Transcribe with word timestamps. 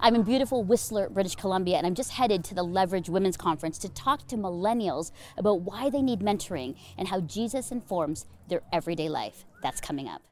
I'm 0.00 0.14
in 0.14 0.22
beautiful 0.22 0.64
Whistler, 0.64 1.08
British 1.08 1.34
Columbia, 1.34 1.76
and 1.76 1.86
I'm 1.86 1.94
just 1.94 2.12
headed 2.12 2.44
to 2.44 2.54
the 2.54 2.62
Leverage 2.62 3.08
Women's 3.08 3.36
Conference 3.36 3.78
to 3.78 3.88
talk 3.88 4.26
to 4.28 4.36
millennials 4.36 5.12
about 5.36 5.62
why 5.62 5.90
they 5.90 6.02
need 6.02 6.20
mentoring 6.20 6.76
and 6.96 7.08
how 7.08 7.20
Jesus 7.20 7.70
informs 7.70 8.26
their 8.48 8.62
everyday 8.72 9.08
life. 9.08 9.44
That's 9.62 9.80
coming 9.80 10.08
up. 10.08 10.22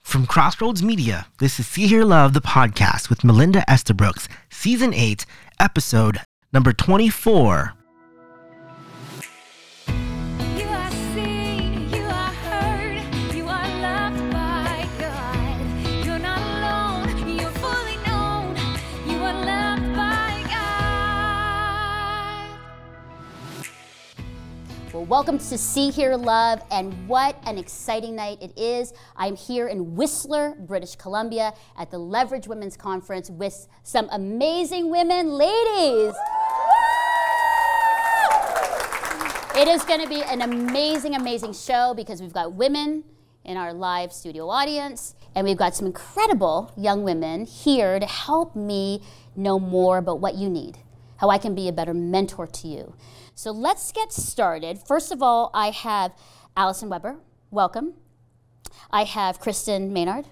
From 0.00 0.26
Crossroads 0.26 0.82
Media, 0.82 1.28
this 1.38 1.60
is 1.60 1.66
See 1.66 1.86
Hear 1.86 2.04
Love, 2.04 2.34
the 2.34 2.40
podcast 2.40 3.08
with 3.08 3.22
Melinda 3.24 3.64
Estabrooks, 3.68 4.28
Season 4.50 4.92
8, 4.92 5.24
Episode 5.60 6.18
number 6.52 6.72
24. 6.72 7.74
Welcome 25.08 25.38
to 25.38 25.58
See 25.58 25.90
Hear 25.90 26.16
Love, 26.16 26.62
and 26.70 27.08
what 27.08 27.36
an 27.44 27.58
exciting 27.58 28.14
night 28.14 28.38
it 28.40 28.56
is. 28.56 28.92
I'm 29.16 29.34
here 29.34 29.66
in 29.66 29.96
Whistler, 29.96 30.54
British 30.60 30.94
Columbia, 30.94 31.54
at 31.76 31.90
the 31.90 31.98
Leverage 31.98 32.46
Women's 32.46 32.76
Conference 32.76 33.28
with 33.28 33.66
some 33.82 34.08
amazing 34.12 34.92
women. 34.92 35.30
Ladies! 35.30 36.14
It 39.56 39.66
is 39.66 39.82
going 39.84 40.02
to 40.02 40.08
be 40.08 40.22
an 40.22 40.40
amazing, 40.40 41.16
amazing 41.16 41.54
show 41.54 41.94
because 41.94 42.22
we've 42.22 42.32
got 42.32 42.52
women 42.52 43.02
in 43.44 43.56
our 43.56 43.74
live 43.74 44.12
studio 44.12 44.48
audience, 44.48 45.16
and 45.34 45.44
we've 45.44 45.56
got 45.56 45.74
some 45.74 45.86
incredible 45.86 46.72
young 46.76 47.02
women 47.02 47.44
here 47.44 47.98
to 47.98 48.06
help 48.06 48.54
me 48.54 49.02
know 49.34 49.58
more 49.58 49.98
about 49.98 50.20
what 50.20 50.36
you 50.36 50.48
need, 50.48 50.78
how 51.16 51.28
I 51.28 51.38
can 51.38 51.56
be 51.56 51.68
a 51.68 51.72
better 51.72 51.92
mentor 51.92 52.46
to 52.46 52.68
you. 52.68 52.94
So 53.34 53.50
let's 53.50 53.92
get 53.92 54.12
started. 54.12 54.78
First 54.86 55.10
of 55.10 55.22
all, 55.22 55.50
I 55.54 55.70
have 55.70 56.12
Allison 56.56 56.88
Weber. 56.88 57.16
Welcome. 57.50 57.94
I 58.90 59.04
have 59.04 59.40
Kristen 59.40 59.92
Maynard. 59.92 60.26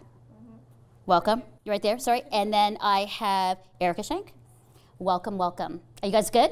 Welcome. 1.06 1.42
You're 1.64 1.74
right 1.74 1.82
there. 1.82 1.98
Sorry. 1.98 2.22
And 2.30 2.52
then 2.52 2.76
I 2.80 3.06
have 3.06 3.58
Erica 3.80 4.02
Shank. 4.02 4.34
Welcome, 4.98 5.38
welcome. 5.38 5.80
Are 6.02 6.06
you 6.06 6.12
guys 6.12 6.30
good? 6.30 6.50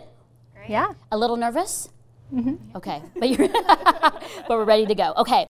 Yeah. 0.69 0.95
A 1.13 1.19
little 1.19 1.37
nervous? 1.37 1.91
Mm-hmm. 2.33 2.77
Okay, 2.77 3.03
but 3.17 3.29
you're 3.31 3.49
but 3.49 4.49
we're 4.49 4.65
ready 4.65 4.87
to 4.87 4.95
go. 4.95 5.15
Okay. 5.17 5.47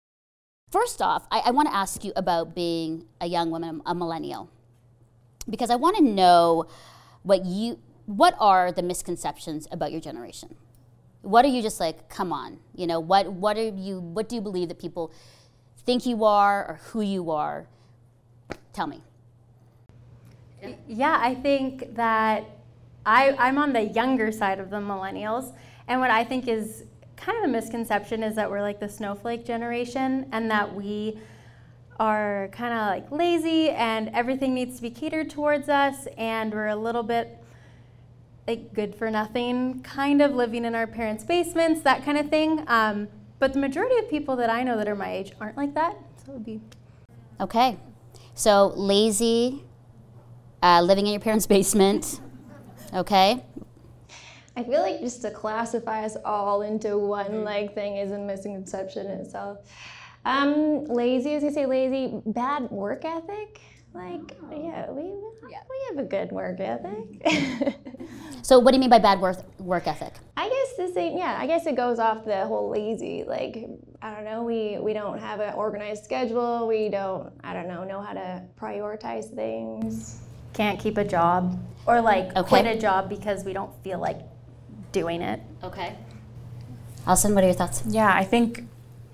First 0.71 1.01
off, 1.01 1.27
I, 1.31 1.43
I 1.45 1.51
want 1.51 1.69
to 1.69 1.75
ask 1.75 2.03
you 2.03 2.11
about 2.16 2.55
being 2.55 3.05
a 3.21 3.27
young 3.27 3.49
woman, 3.49 3.81
a 3.85 3.95
millennial, 3.95 4.49
because 5.49 5.69
I 5.69 5.75
want 5.75 5.95
to 5.97 6.03
know 6.03 6.66
what 7.23 7.45
you 7.45 7.79
what 8.05 8.35
are 8.39 8.71
the 8.71 8.83
misconceptions 8.83 9.67
about 9.71 9.91
your 9.91 10.01
generation. 10.01 10.55
What 11.26 11.44
are 11.44 11.48
you 11.48 11.64
just 11.64 11.80
like? 11.80 12.08
Come 12.08 12.31
on, 12.31 12.59
you 12.76 12.86
know 12.86 13.00
what? 13.00 13.34
What 13.34 13.58
are 13.58 13.70
you? 13.70 14.00
What 14.00 14.30
do 14.30 14.36
you 14.36 14.42
believe 14.42 14.68
that 14.68 14.80
people 14.80 15.12
think 15.84 16.06
you 16.06 16.23
are 16.23 16.68
or 16.68 16.80
who 16.92 17.02
you 17.02 17.31
are? 17.31 17.68
Tell 18.73 18.86
me. 18.86 19.02
Yeah, 20.88 21.18
I 21.20 21.34
think 21.34 21.96
that 21.96 22.44
I, 23.08 23.36
I'm 23.40 23.58
on 23.58 23.73
the 23.73 23.81
younger 23.81 24.31
side 24.31 24.59
of 24.59 24.70
the 24.70 24.78
millennials. 24.78 25.53
And 25.88 26.00
what 26.00 26.12
I 26.12 26.23
think 26.23 26.48
is 26.48 26.84
kind 27.16 27.38
of 27.40 27.46
a 27.46 27.48
misconception 27.48 28.22
is 28.22 28.36
that 28.36 28.50
we're 28.50 28.62
like 28.62 28.80
the 28.80 28.90
snowflake 28.90 29.46
generation 29.46 30.28
and 30.31 30.50
that 30.52 30.76
we 30.76 31.20
are 32.00 32.50
kind 32.52 32.73
of 32.73 32.88
like 32.88 33.12
lazy 33.12 33.70
and 33.72 34.09
everything 34.09 34.53
needs 34.53 34.76
to 34.76 34.81
be 34.84 34.92
catered 34.92 35.30
towards 35.30 35.70
us 35.70 36.08
and 36.18 36.53
we're 36.53 36.68
a 36.68 36.76
little 36.76 37.03
bit 37.03 37.42
like 38.47 38.73
good 38.73 38.95
for 38.95 39.09
nothing, 39.09 39.81
kind 39.81 40.21
of 40.21 40.33
living 40.35 40.65
in 40.65 40.75
our 40.75 40.88
parents' 40.88 41.23
basements, 41.23 41.81
that 41.81 42.03
kind 42.05 42.17
of 42.17 42.29
thing. 42.29 42.63
Um, 42.67 43.07
but 43.39 43.53
the 43.53 43.59
majority 43.59 43.97
of 43.97 44.09
people 44.09 44.35
that 44.38 44.50
I 44.50 44.63
know 44.63 44.78
that 44.78 44.88
are 44.88 44.95
my 44.95 45.11
age 45.11 45.33
aren't 45.41 45.57
like 45.57 45.73
that. 45.73 45.95
So 46.23 46.31
it 46.31 46.35
would 46.35 46.45
be 46.45 46.61
Okay, 47.39 47.78
so 48.34 48.73
lazy, 48.75 49.63
uh, 50.63 50.81
living 50.81 51.05
in 51.05 51.13
your 51.13 51.22
parents' 51.22 51.47
basement. 51.47 52.22
Okay, 52.94 53.44
I 54.55 54.63
feel 54.63 54.81
like 54.81 55.01
just 55.01 55.22
to 55.23 55.31
classify 55.31 56.05
us 56.05 56.16
all 56.23 56.61
into 56.61 56.97
one 56.97 57.44
like 57.44 57.75
thing 57.75 57.97
is 57.97 58.11
a 58.11 58.17
misconception 58.17 59.07
in 59.07 59.19
itself. 59.19 59.59
Um, 60.23 60.85
lazy, 60.85 61.34
as 61.34 61.44
you 61.44 61.51
say, 61.51 61.66
lazy, 61.66 62.22
bad 62.25 62.72
work 62.72 63.03
ethic. 63.03 63.59
Like, 63.95 64.35
yeah, 64.51 64.91
we 64.91 65.03
we 65.44 65.78
have 65.89 65.97
a 65.97 66.07
good 66.07 66.31
work 66.31 66.59
ethic. 66.59 67.78
So, 68.41 68.59
what 68.59 68.72
do 68.72 68.75
you 68.78 68.79
mean 68.81 68.91
by 68.91 69.00
bad 69.00 69.19
work, 69.22 69.38
work 69.59 69.88
ethic? 69.88 70.13
I 70.38 70.47
guess 70.50 70.78
the 70.78 70.94
same. 70.94 71.17
Yeah, 71.17 71.35
I 71.39 71.47
guess 71.47 71.66
it 71.66 71.75
goes 71.75 71.97
off 71.97 72.25
the 72.25 72.45
whole 72.45 72.69
lazy. 72.69 73.23
Like, 73.25 73.67
I 74.03 74.13
don't 74.13 74.23
know. 74.25 74.44
We 74.44 74.78
we 74.79 74.94
don't 74.94 75.17
have 75.17 75.39
an 75.39 75.53
organized 75.55 76.03
schedule. 76.03 76.67
We 76.67 76.89
don't. 76.89 77.34
I 77.44 77.53
don't 77.53 77.67
know. 77.67 77.84
Know 77.84 78.01
how 78.01 78.13
to 78.13 78.44
prioritize 78.61 79.34
things. 79.34 80.22
can't 80.53 80.79
keep 80.79 80.97
a 80.97 81.03
job 81.03 81.57
or 81.88 82.01
like 82.01 82.35
Okay. 82.35 82.47
quit 82.47 82.66
a 82.67 82.78
job 82.79 83.09
because 83.09 83.44
we 83.44 83.51
don't 83.53 83.73
feel 83.84 84.00
like 84.00 84.19
doing 84.91 85.22
it. 85.22 85.39
Okay. 85.63 85.95
Allison, 87.07 87.34
what 87.35 87.44
are 87.44 87.47
your 87.47 87.55
thoughts? 87.55 87.84
Yeah, 87.88 88.11
I 88.13 88.23
think 88.23 88.63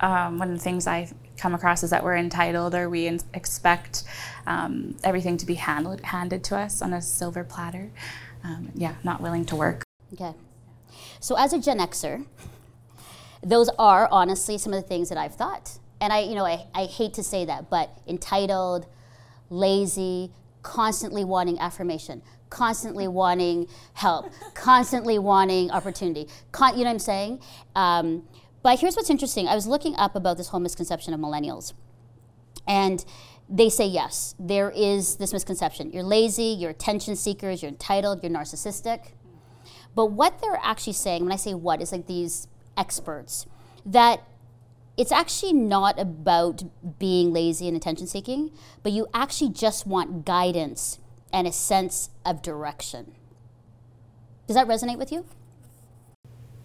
um, 0.01 0.39
one 0.39 0.49
of 0.51 0.57
the 0.57 0.63
things 0.63 0.87
I 0.87 1.07
come 1.41 1.55
across 1.55 1.81
is 1.81 1.89
that 1.89 2.03
we're 2.03 2.15
entitled 2.15 2.75
or 2.75 2.87
we 2.89 3.07
in- 3.07 3.19
expect 3.33 4.03
um, 4.45 4.95
everything 5.03 5.37
to 5.37 5.45
be 5.45 5.55
handled, 5.55 5.99
handed 6.01 6.43
to 6.45 6.55
us 6.55 6.81
on 6.81 6.93
a 6.93 7.01
silver 7.01 7.43
platter. 7.43 7.89
Um, 8.43 8.71
yeah, 8.75 8.95
not 9.03 9.21
willing 9.21 9.45
to 9.45 9.55
work. 9.55 9.83
Okay. 10.13 10.33
So, 11.19 11.35
as 11.37 11.53
a 11.53 11.59
Gen 11.59 11.79
Xer, 11.79 12.25
those 13.43 13.69
are 13.79 14.07
honestly 14.11 14.57
some 14.57 14.73
of 14.73 14.81
the 14.81 14.87
things 14.87 15.09
that 15.09 15.17
I've 15.17 15.35
thought. 15.35 15.77
And 15.99 16.13
I, 16.13 16.21
you 16.21 16.35
know, 16.35 16.45
I, 16.45 16.65
I 16.73 16.85
hate 16.85 17.13
to 17.15 17.23
say 17.23 17.45
that, 17.45 17.69
but 17.69 17.89
entitled, 18.07 18.87
lazy, 19.49 20.31
constantly 20.63 21.23
wanting 21.23 21.59
affirmation, 21.59 22.21
constantly 22.49 23.07
wanting 23.07 23.67
help, 23.93 24.31
constantly 24.53 25.19
wanting 25.19 25.71
opportunity. 25.71 26.27
Con- 26.51 26.77
you 26.77 26.83
know 26.83 26.89
what 26.89 26.93
I'm 26.93 26.99
saying? 26.99 27.39
Um, 27.75 28.23
but 28.63 28.79
here's 28.79 28.95
what's 28.95 29.09
interesting. 29.09 29.47
I 29.47 29.55
was 29.55 29.67
looking 29.67 29.95
up 29.95 30.15
about 30.15 30.37
this 30.37 30.49
whole 30.49 30.59
misconception 30.59 31.13
of 31.13 31.19
millennials. 31.19 31.73
And 32.67 33.03
they 33.49 33.69
say 33.69 33.85
yes, 33.85 34.35
there 34.39 34.71
is 34.71 35.17
this 35.17 35.33
misconception. 35.33 35.91
You're 35.91 36.03
lazy, 36.03 36.55
you're 36.57 36.69
attention 36.71 37.15
seekers, 37.15 37.61
you're 37.61 37.71
entitled, 37.71 38.23
you're 38.23 38.31
narcissistic. 38.31 39.11
But 39.93 40.07
what 40.07 40.41
they're 40.41 40.59
actually 40.61 40.93
saying, 40.93 41.23
when 41.23 41.33
I 41.33 41.37
say 41.37 41.53
what, 41.53 41.81
is 41.81 41.91
like 41.91 42.07
these 42.07 42.47
experts, 42.77 43.45
that 43.85 44.23
it's 44.95 45.11
actually 45.11 45.53
not 45.53 45.99
about 45.99 46.63
being 46.99 47.33
lazy 47.33 47.67
and 47.67 47.75
attention 47.75 48.07
seeking, 48.07 48.51
but 48.83 48.91
you 48.91 49.07
actually 49.13 49.49
just 49.49 49.87
want 49.87 50.25
guidance 50.25 50.99
and 51.33 51.47
a 51.47 51.51
sense 51.51 52.09
of 52.25 52.41
direction. 52.41 53.15
Does 54.47 54.55
that 54.55 54.67
resonate 54.67 54.97
with 54.97 55.11
you? 55.11 55.25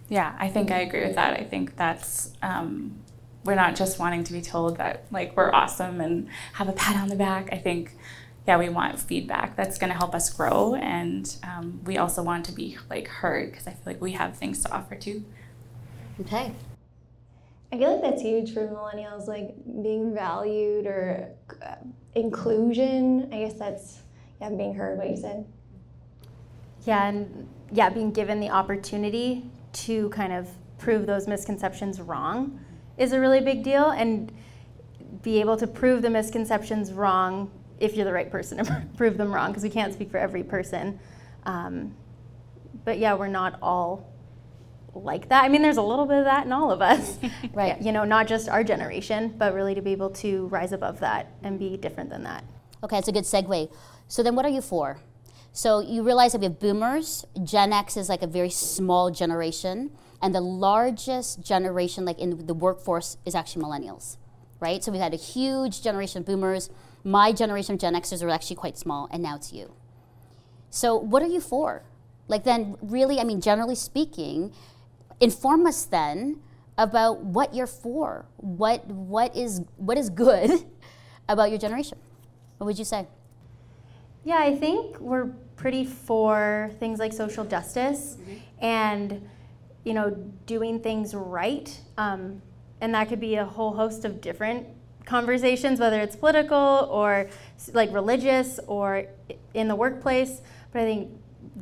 Yeah, 0.09 0.37
I 0.39 0.49
think 0.49 0.71
I 0.71 0.81
agree 0.81 1.05
with 1.05 1.17
that. 1.17 1.39
I 1.39 1.45
think 1.45 1.77
that's 1.77 2.33
um, 2.43 2.99
we're 3.45 3.55
not 3.55 3.75
just 3.75 3.99
wanting 3.99 4.25
to 4.25 4.33
be 4.33 4.41
told 4.41 4.77
that 4.79 5.07
like 5.11 5.37
we're 5.37 5.53
awesome 5.53 6.01
and 6.01 6.29
have 6.55 6.69
a 6.69 6.73
pat 6.73 6.97
on 6.97 7.09
the 7.09 7.17
back. 7.17 7.49
I 7.53 7.59
think 7.59 7.97
yeah, 8.47 8.59
we 8.59 8.69
want 8.69 9.01
feedback 9.01 9.57
that's 9.57 9.79
going 9.79 9.91
to 9.91 9.99
help 9.99 10.15
us 10.15 10.33
grow, 10.33 10.77
and 10.77 11.37
um, 11.43 11.81
we 11.85 11.99
also 11.99 12.23
want 12.23 12.45
to 12.45 12.53
be 12.53 12.79
like 12.89 13.09
heard 13.09 13.51
because 13.51 13.67
I 13.67 13.73
feel 13.73 13.83
like 13.87 14.01
we 14.01 14.13
have 14.13 14.37
things 14.37 14.63
to 14.63 14.73
offer 14.73 14.95
too. 14.95 15.25
Okay. 16.21 16.53
I 17.73 17.79
feel 17.79 17.93
like 17.93 18.03
that's 18.03 18.23
huge 18.23 18.55
for 18.55 18.69
millennials, 18.69 19.27
like 19.27 19.57
being 19.83 20.15
valued 20.15 20.87
or 20.87 21.29
uh, 21.61 21.75
inclusion. 22.15 23.29
I 23.33 23.39
guess 23.39 23.55
that's 23.55 23.99
yeah, 24.41 24.51
being 24.51 24.75
heard. 24.75 24.99
What 24.99 25.11
you 25.11 25.17
said. 25.17 25.45
Yeah, 26.85 27.09
and 27.09 27.49
yeah, 27.73 27.91
being 27.91 28.13
given 28.13 28.39
the 28.39 28.51
opportunity 28.51 29.51
to 29.85 30.09
kind 30.11 30.33
of 30.33 30.49
prove 30.79 31.07
those 31.07 31.27
misconceptions 31.27 32.01
wrong 32.01 32.61
is 32.99 33.13
a 33.13 33.21
really 33.21 33.41
big 33.41 33.63
deal, 33.63 33.91
and 33.91 34.33
be 35.23 35.41
able 35.41 35.57
to 35.57 35.67
prove 35.67 36.03
the 36.03 36.11
misconceptions 36.11 36.93
wrong 36.93 37.51
if 37.79 37.95
you're 37.95 38.05
the 38.05 38.13
right 38.13 38.31
person 38.31 38.65
to 38.65 38.87
prove 38.97 39.17
them 39.19 39.35
wrong, 39.35 39.51
because 39.51 39.63
we 39.63 39.71
can't 39.71 39.93
speak 39.93 40.11
for 40.11 40.19
every 40.19 40.43
person. 40.43 40.99
Um, 41.45 41.95
but 42.85 42.99
yeah, 42.99 43.15
we're 43.15 43.29
not 43.29 43.59
all 43.61 44.13
like 44.95 45.29
that. 45.29 45.45
I 45.45 45.49
mean, 45.49 45.63
there's 45.63 45.77
a 45.77 45.83
little 45.83 46.07
bit 46.07 46.19
of 46.19 46.25
that 46.25 46.47
in 46.47 46.53
all 46.53 46.71
of 46.71 46.81
us, 46.81 47.19
Right. 47.53 47.81
You 47.81 47.93
know, 47.93 48.05
not 48.05 48.27
just 48.27 48.49
our 48.49 48.65
generation, 48.65 49.35
but 49.37 49.55
really 49.55 49.75
to 49.75 49.83
be 49.83 49.93
able 49.93 50.11
to 50.11 50.47
rise 50.47 50.73
above 50.73 51.01
that 51.01 51.33
and 51.43 51.59
be 51.59 51.77
different 51.77 52.11
than 52.11 52.23
that. 52.25 52.45
Okay, 52.83 52.99
it's 52.99 53.09
a 53.09 53.13
good 53.13 53.25
segue. 53.25 53.71
So 54.09 54.23
then, 54.23 54.35
what 54.35 54.45
are 54.45 54.51
you 54.51 54.61
for? 54.61 55.01
So 55.57 55.81
you 55.81 56.03
realize 56.03 56.33
that 56.33 56.41
we 56.41 56.45
have 56.45 56.61
boomers. 56.61 57.25
Gen 57.43 57.73
X 57.73 57.97
is 57.97 58.11
like 58.11 58.21
a 58.21 58.27
very 58.27 58.51
small 58.51 59.11
generation, 59.11 59.91
and 60.21 60.35
the 60.35 60.43
largest 60.43 61.41
generation, 61.41 62.05
like 62.05 62.19
in 62.19 62.47
the 62.47 62.53
workforce, 62.53 63.17
is 63.25 63.35
actually 63.35 63.65
millennials, 63.65 64.19
right? 64.61 64.85
So 64.85 64.93
we've 64.93 65.01
had 65.01 65.15
a 65.15 65.17
huge 65.17 65.81
generation 65.83 66.21
of 66.21 66.27
boomers. 66.27 66.69
my 67.05 67.33
generation 67.33 67.77
of 67.77 67.81
Gen 67.81 67.95
Xers 67.95 68.23
are 68.23 68.29
actually 68.29 68.57
quite 68.57 68.77
small, 68.77 69.09
and 69.11 69.23
now 69.23 69.37
it's 69.37 69.51
you. 69.51 69.73
So, 70.69 70.95
what 70.95 71.23
are 71.23 71.27
you 71.27 71.41
for? 71.41 71.85
Like, 72.29 72.45
then, 72.45 72.77
really, 72.83 73.19
I 73.19 73.25
mean, 73.25 73.41
generally 73.41 73.77
speaking, 73.77 74.53
inform 75.21 75.67
us 75.67 75.87
then 75.87 76.41
about 76.77 77.25
what 77.25 77.55
you're 77.55 77.67
for. 77.67 78.27
What 78.37 78.87
what 78.89 79.35
is 79.35 79.63
what 79.79 79.97
is 79.97 80.11
good 80.11 80.51
about 81.31 81.49
your 81.49 81.59
generation? 81.59 81.97
What 82.59 82.67
would 82.67 82.79
you 82.79 82.85
say? 82.85 83.07
Yeah, 84.23 84.39
I 84.39 84.57
think 84.57 84.99
we're 85.01 85.31
pretty 85.57 85.85
for 85.85 86.71
things 86.79 86.99
like 86.99 87.13
social 87.13 87.45
justice 87.45 88.17
and 88.61 89.27
you 89.85 89.95
know 89.95 90.11
doing 90.47 90.81
things 90.81 91.15
right, 91.15 91.81
um, 91.97 92.43
and 92.81 92.95
that 92.95 93.09
could 93.09 93.21
be 93.21 93.37
a 93.37 93.45
whole 93.45 93.73
host 93.75 94.05
of 94.05 94.21
different 94.21 94.67
conversations, 95.05 95.79
whether 95.81 96.01
it's 96.01 96.17
political 96.17 96.89
or 96.91 97.29
like 97.73 97.93
religious 97.93 98.59
or 98.67 99.07
in 99.55 99.69
the 99.69 99.77
workplace. 99.77 100.43
But 100.73 100.83
I 100.83 100.85
think 100.85 101.11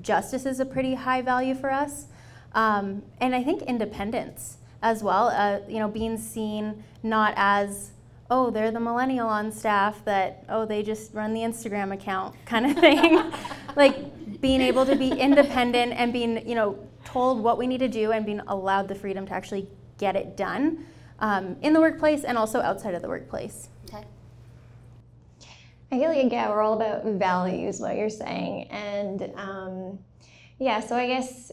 justice 0.01 0.47
is 0.47 0.61
a 0.61 0.65
pretty 0.65 0.95
high 0.95 1.23
value 1.23 1.55
for 1.55 1.71
us, 1.71 2.07
um, 2.53 3.03
and 3.21 3.35
I 3.35 3.45
think 3.45 3.63
independence 3.63 4.59
as 4.83 5.03
well. 5.03 5.29
Uh, 5.29 5.61
you 5.69 5.79
know, 5.79 5.89
being 5.89 6.17
seen 6.17 6.83
not 7.03 7.35
as 7.37 7.93
oh, 8.31 8.51
they're 8.51 8.71
the 8.71 8.81
millennial 8.81 9.29
on 9.29 9.53
staff 9.53 10.05
that, 10.05 10.45
oh, 10.49 10.65
they 10.65 10.83
just 10.83 11.13
run 11.15 11.35
the 11.35 11.41
Instagram 11.41 11.93
account 11.93 12.35
kind 12.47 12.67
of 12.67 12.79
thing. 12.79 13.33
like 13.77 14.41
being 14.41 14.61
able 14.61 14.87
to 14.87 14.97
be 14.97 15.11
independent 15.13 15.93
and 15.93 16.13
being, 16.13 16.47
you 16.49 16.55
know, 16.55 16.79
told 17.05 17.43
what 17.43 17.59
we 17.59 17.67
need 17.67 17.79
to 17.79 17.89
do 17.89 18.13
and 18.13 18.25
being 18.25 18.41
allowed 18.49 18.89
the 18.89 18.95
freedom 18.95 19.27
to 19.27 19.33
actually 19.33 19.69
get 19.99 20.17
it 20.17 20.37
done 20.37 20.87
um, 21.21 21.57
in 21.63 21.73
the 21.73 21.81
workplace 21.81 22.25
and 22.25 22.37
also 22.39 22.61
outside 22.61 22.95
of 22.95 23.03
the 23.03 23.09
workplace. 23.09 23.69
Okay. 23.93 24.05
I 25.93 25.99
feel 25.99 26.09
like 26.09 26.33
yeah, 26.33 26.49
we're 26.49 26.63
all 26.63 26.75
about 26.75 27.05
values, 27.05 27.79
what 27.79 27.97
you're 27.97 28.09
saying, 28.11 28.69
and 28.71 29.31
um, 29.37 29.99
yeah. 30.59 30.81
So 30.81 30.97
I 30.97 31.07
guess 31.07 31.53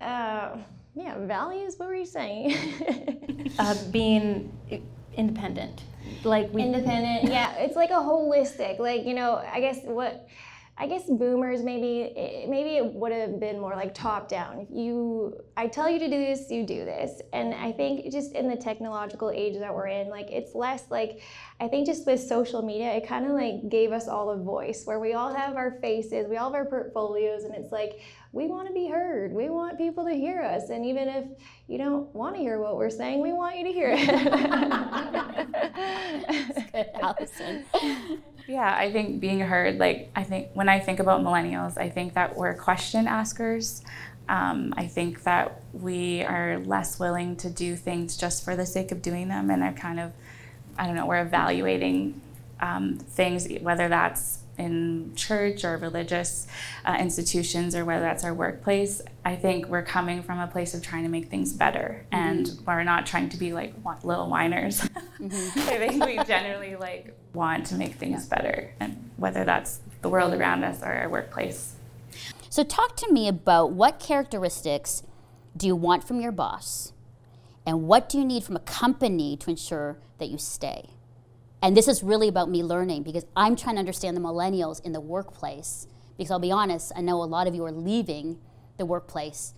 uh, 0.00 0.58
yeah, 0.94 1.18
values. 1.20 1.78
What 1.78 1.88
were 1.88 1.94
you 1.94 2.06
saying? 2.06 2.56
Uh, 3.58 3.76
being 3.92 4.50
i- 4.72 4.80
independent. 5.16 5.82
Like 6.22 6.52
we 6.52 6.62
Independent. 6.62 7.30
Yeah, 7.30 7.54
it's 7.56 7.76
like 7.76 7.90
a 7.90 7.94
holistic. 7.94 8.78
Like 8.78 9.04
you 9.04 9.14
know, 9.14 9.36
I 9.36 9.60
guess 9.60 9.80
what. 9.84 10.26
I 10.76 10.88
guess 10.88 11.04
boomers 11.08 11.62
maybe 11.62 12.00
it- 12.02 12.48
maybe 12.48 12.70
it 12.76 12.84
would 12.94 13.12
have 13.12 13.38
been 13.38 13.60
more 13.60 13.76
like 13.76 13.94
top 13.94 14.28
down. 14.28 14.66
You 14.72 15.32
I 15.56 15.68
tell 15.68 15.88
you 15.88 16.00
to 16.00 16.06
do 16.08 16.18
this, 16.18 16.50
you 16.50 16.66
do 16.66 16.84
this. 16.84 17.22
And 17.32 17.54
I 17.54 17.70
think 17.70 18.10
just 18.12 18.34
in 18.34 18.48
the 18.48 18.56
technological 18.56 19.30
age 19.30 19.56
that 19.60 19.72
we're 19.72 19.86
in, 19.86 20.08
like 20.08 20.30
it's 20.32 20.52
less 20.54 20.90
like 20.90 21.20
I 21.60 21.68
think 21.68 21.86
just 21.86 22.04
with 22.06 22.18
social 22.20 22.60
media, 22.60 22.92
it 22.92 23.06
kind 23.06 23.24
of 23.24 23.30
like 23.32 23.68
gave 23.68 23.92
us 23.92 24.08
all 24.08 24.30
a 24.30 24.36
voice 24.36 24.82
where 24.84 24.98
we 24.98 25.12
all 25.14 25.32
have 25.32 25.54
our 25.56 25.78
faces, 25.80 26.26
we 26.28 26.36
all 26.38 26.50
have 26.52 26.56
our 26.56 26.64
portfolios 26.66 27.44
and 27.44 27.54
it's 27.54 27.70
like 27.70 28.00
we 28.32 28.48
want 28.48 28.66
to 28.66 28.74
be 28.74 28.88
heard. 28.88 29.32
We 29.32 29.48
want 29.50 29.78
people 29.78 30.04
to 30.06 30.12
hear 30.14 30.42
us 30.42 30.70
and 30.70 30.84
even 30.84 31.06
if 31.08 31.24
you 31.68 31.78
don't 31.78 32.12
want 32.14 32.34
to 32.34 32.40
hear 32.40 32.58
what 32.60 32.76
we're 32.76 32.90
saying, 32.90 33.20
we 33.22 33.32
want 33.32 33.56
you 33.56 33.64
to 33.64 33.72
hear 33.72 33.92
it. 33.96 34.08
Good, 36.72 36.86
Allison. 37.00 37.64
Yeah, 38.46 38.74
I 38.76 38.92
think 38.92 39.20
being 39.20 39.40
heard, 39.40 39.78
like, 39.78 40.10
I 40.14 40.22
think 40.22 40.48
when 40.52 40.68
I 40.68 40.78
think 40.78 41.00
about 41.00 41.22
millennials, 41.22 41.78
I 41.78 41.88
think 41.88 42.14
that 42.14 42.36
we're 42.36 42.54
question 42.54 43.06
askers. 43.06 43.82
Um, 44.28 44.74
I 44.76 44.86
think 44.86 45.22
that 45.24 45.62
we 45.72 46.22
are 46.22 46.58
less 46.58 46.98
willing 46.98 47.36
to 47.36 47.50
do 47.50 47.76
things 47.76 48.16
just 48.16 48.44
for 48.44 48.56
the 48.56 48.66
sake 48.66 48.92
of 48.92 49.02
doing 49.02 49.28
them 49.28 49.50
and 49.50 49.62
are 49.62 49.72
kind 49.72 50.00
of, 50.00 50.12
I 50.78 50.86
don't 50.86 50.96
know, 50.96 51.06
we're 51.06 51.22
evaluating 51.22 52.20
um, 52.60 52.98
things, 52.98 53.48
whether 53.60 53.88
that's 53.88 54.38
in 54.58 55.14
church 55.14 55.64
or 55.64 55.76
religious 55.76 56.46
uh, 56.84 56.96
institutions 56.98 57.74
or 57.74 57.84
whether 57.84 58.02
that's 58.02 58.24
our 58.24 58.34
workplace. 58.34 59.02
I 59.24 59.36
think 59.36 59.66
we're 59.66 59.82
coming 59.82 60.22
from 60.22 60.38
a 60.38 60.46
place 60.46 60.74
of 60.74 60.82
trying 60.82 61.02
to 61.02 61.08
make 61.08 61.28
things 61.28 61.52
better 61.52 62.06
and 62.12 62.50
we're 62.66 62.84
not 62.84 63.06
trying 63.06 63.28
to 63.30 63.36
be 63.36 63.52
like 63.52 63.74
little 64.02 64.28
whiners. 64.28 64.82
I 65.20 65.28
think 65.28 66.04
we 66.04 66.22
generally 66.24 66.76
like 66.76 67.16
want 67.32 67.66
to 67.66 67.74
make 67.74 67.94
things 67.94 68.26
better 68.26 68.72
and 68.80 69.10
whether 69.16 69.44
that's 69.44 69.80
the 70.02 70.08
world 70.08 70.34
around 70.34 70.64
us 70.64 70.82
or 70.82 70.92
our 70.92 71.08
workplace. 71.08 71.74
So, 72.48 72.62
talk 72.62 72.96
to 72.98 73.12
me 73.12 73.26
about 73.26 73.72
what 73.72 73.98
characteristics 73.98 75.02
do 75.56 75.66
you 75.66 75.74
want 75.74 76.04
from 76.04 76.20
your 76.20 76.30
boss, 76.30 76.92
and 77.66 77.88
what 77.88 78.08
do 78.08 78.18
you 78.18 78.24
need 78.24 78.44
from 78.44 78.54
a 78.54 78.60
company 78.60 79.36
to 79.38 79.50
ensure 79.50 79.98
that 80.18 80.28
you 80.28 80.38
stay? 80.38 80.90
And 81.64 81.74
this 81.74 81.88
is 81.88 82.02
really 82.02 82.28
about 82.28 82.50
me 82.50 82.62
learning 82.62 83.04
because 83.04 83.24
I'm 83.34 83.56
trying 83.56 83.76
to 83.76 83.78
understand 83.78 84.14
the 84.14 84.20
millennials 84.20 84.84
in 84.84 84.92
the 84.92 85.00
workplace. 85.00 85.88
Because 86.18 86.30
I'll 86.30 86.38
be 86.38 86.52
honest, 86.52 86.92
I 86.94 87.00
know 87.00 87.22
a 87.22 87.24
lot 87.24 87.46
of 87.46 87.54
you 87.54 87.64
are 87.64 87.72
leaving 87.72 88.38
the 88.76 88.84
workplace 88.84 89.54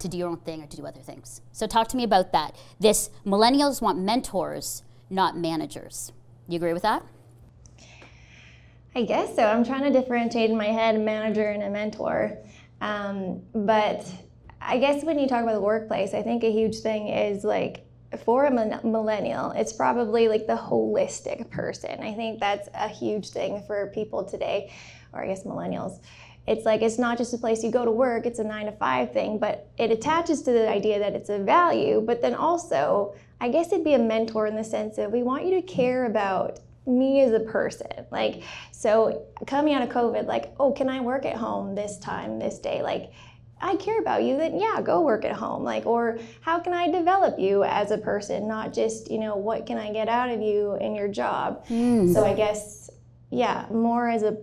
to 0.00 0.08
do 0.08 0.18
your 0.18 0.28
own 0.28 0.38
thing 0.38 0.64
or 0.64 0.66
to 0.66 0.76
do 0.76 0.84
other 0.84 1.00
things. 1.00 1.40
So, 1.52 1.68
talk 1.68 1.86
to 1.90 1.96
me 1.96 2.02
about 2.02 2.32
that. 2.32 2.56
This 2.80 3.08
millennials 3.24 3.80
want 3.80 4.00
mentors, 4.00 4.82
not 5.10 5.36
managers. 5.36 6.10
You 6.48 6.56
agree 6.56 6.72
with 6.72 6.82
that? 6.82 7.04
I 8.96 9.04
guess 9.04 9.36
so. 9.36 9.44
I'm 9.44 9.64
trying 9.64 9.84
to 9.84 9.96
differentiate 9.96 10.50
in 10.50 10.56
my 10.56 10.66
head 10.66 10.96
a 10.96 10.98
manager 10.98 11.48
and 11.48 11.62
a 11.62 11.70
mentor. 11.70 12.36
Um, 12.80 13.42
but 13.54 14.12
I 14.60 14.78
guess 14.78 15.04
when 15.04 15.20
you 15.20 15.28
talk 15.28 15.44
about 15.44 15.54
the 15.54 15.60
workplace, 15.60 16.14
I 16.14 16.22
think 16.22 16.42
a 16.42 16.50
huge 16.50 16.78
thing 16.78 17.06
is 17.06 17.44
like 17.44 17.86
for 18.18 18.46
a 18.46 18.50
millennial, 18.84 19.50
it's 19.52 19.72
probably 19.72 20.28
like 20.28 20.46
the 20.46 20.56
holistic 20.56 21.50
person. 21.50 22.02
I 22.02 22.14
think 22.14 22.40
that's 22.40 22.68
a 22.74 22.88
huge 22.88 23.30
thing 23.30 23.62
for 23.66 23.86
people 23.94 24.24
today, 24.24 24.72
or 25.12 25.22
I 25.22 25.26
guess 25.26 25.44
millennials. 25.44 26.00
It's 26.46 26.64
like 26.64 26.82
it's 26.82 26.98
not 26.98 27.18
just 27.18 27.32
a 27.34 27.38
place 27.38 27.62
you 27.62 27.70
go 27.70 27.84
to 27.84 27.90
work, 27.90 28.26
it's 28.26 28.40
a 28.40 28.44
nine 28.44 28.66
to 28.66 28.72
five 28.72 29.12
thing, 29.12 29.38
but 29.38 29.68
it 29.78 29.90
attaches 29.90 30.42
to 30.42 30.52
the 30.52 30.68
idea 30.68 30.98
that 30.98 31.14
it's 31.14 31.28
a 31.28 31.38
value. 31.38 32.00
But 32.00 32.20
then 32.20 32.34
also, 32.34 33.14
I 33.40 33.48
guess 33.48 33.72
it'd 33.72 33.84
be 33.84 33.94
a 33.94 33.98
mentor 33.98 34.46
in 34.46 34.56
the 34.56 34.64
sense 34.64 34.98
of 34.98 35.12
we 35.12 35.22
want 35.22 35.44
you 35.44 35.60
to 35.60 35.62
care 35.62 36.06
about 36.06 36.58
me 36.86 37.20
as 37.20 37.32
a 37.32 37.40
person. 37.40 38.06
Like, 38.10 38.42
so 38.72 39.24
coming 39.46 39.74
out 39.74 39.82
of 39.82 39.88
COVID, 39.90 40.26
like, 40.26 40.52
oh, 40.58 40.72
can 40.72 40.88
I 40.88 41.00
work 41.00 41.24
at 41.24 41.36
home 41.36 41.74
this 41.74 41.98
time, 41.98 42.38
this 42.38 42.58
day? 42.58 42.82
Like, 42.82 43.12
I 43.62 43.76
care 43.76 44.00
about 44.00 44.24
you, 44.24 44.36
then 44.36 44.58
yeah, 44.58 44.80
go 44.82 45.00
work 45.00 45.24
at 45.24 45.32
home. 45.32 45.62
Like, 45.62 45.86
or 45.86 46.18
how 46.40 46.58
can 46.58 46.74
I 46.74 46.90
develop 46.90 47.38
you 47.38 47.62
as 47.64 47.90
a 47.92 47.98
person, 47.98 48.48
not 48.48 48.72
just, 48.72 49.10
you 49.10 49.18
know, 49.18 49.36
what 49.36 49.66
can 49.66 49.78
I 49.78 49.92
get 49.92 50.08
out 50.08 50.30
of 50.30 50.40
you 50.40 50.74
in 50.80 50.94
your 50.94 51.08
job? 51.08 51.64
So 51.68 52.24
I 52.24 52.34
guess, 52.34 52.90
yeah, 53.30 53.66
more 53.70 54.08
as 54.08 54.24
a, 54.24 54.36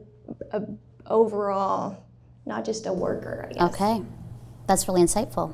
a 0.51 0.63
overall, 1.05 2.03
not 2.45 2.63
just 2.63 2.85
a 2.85 2.93
worker, 2.93 3.47
I 3.49 3.53
guess. 3.53 3.73
Okay. 3.73 4.01
That's 4.67 4.87
really 4.87 5.01
insightful. 5.01 5.53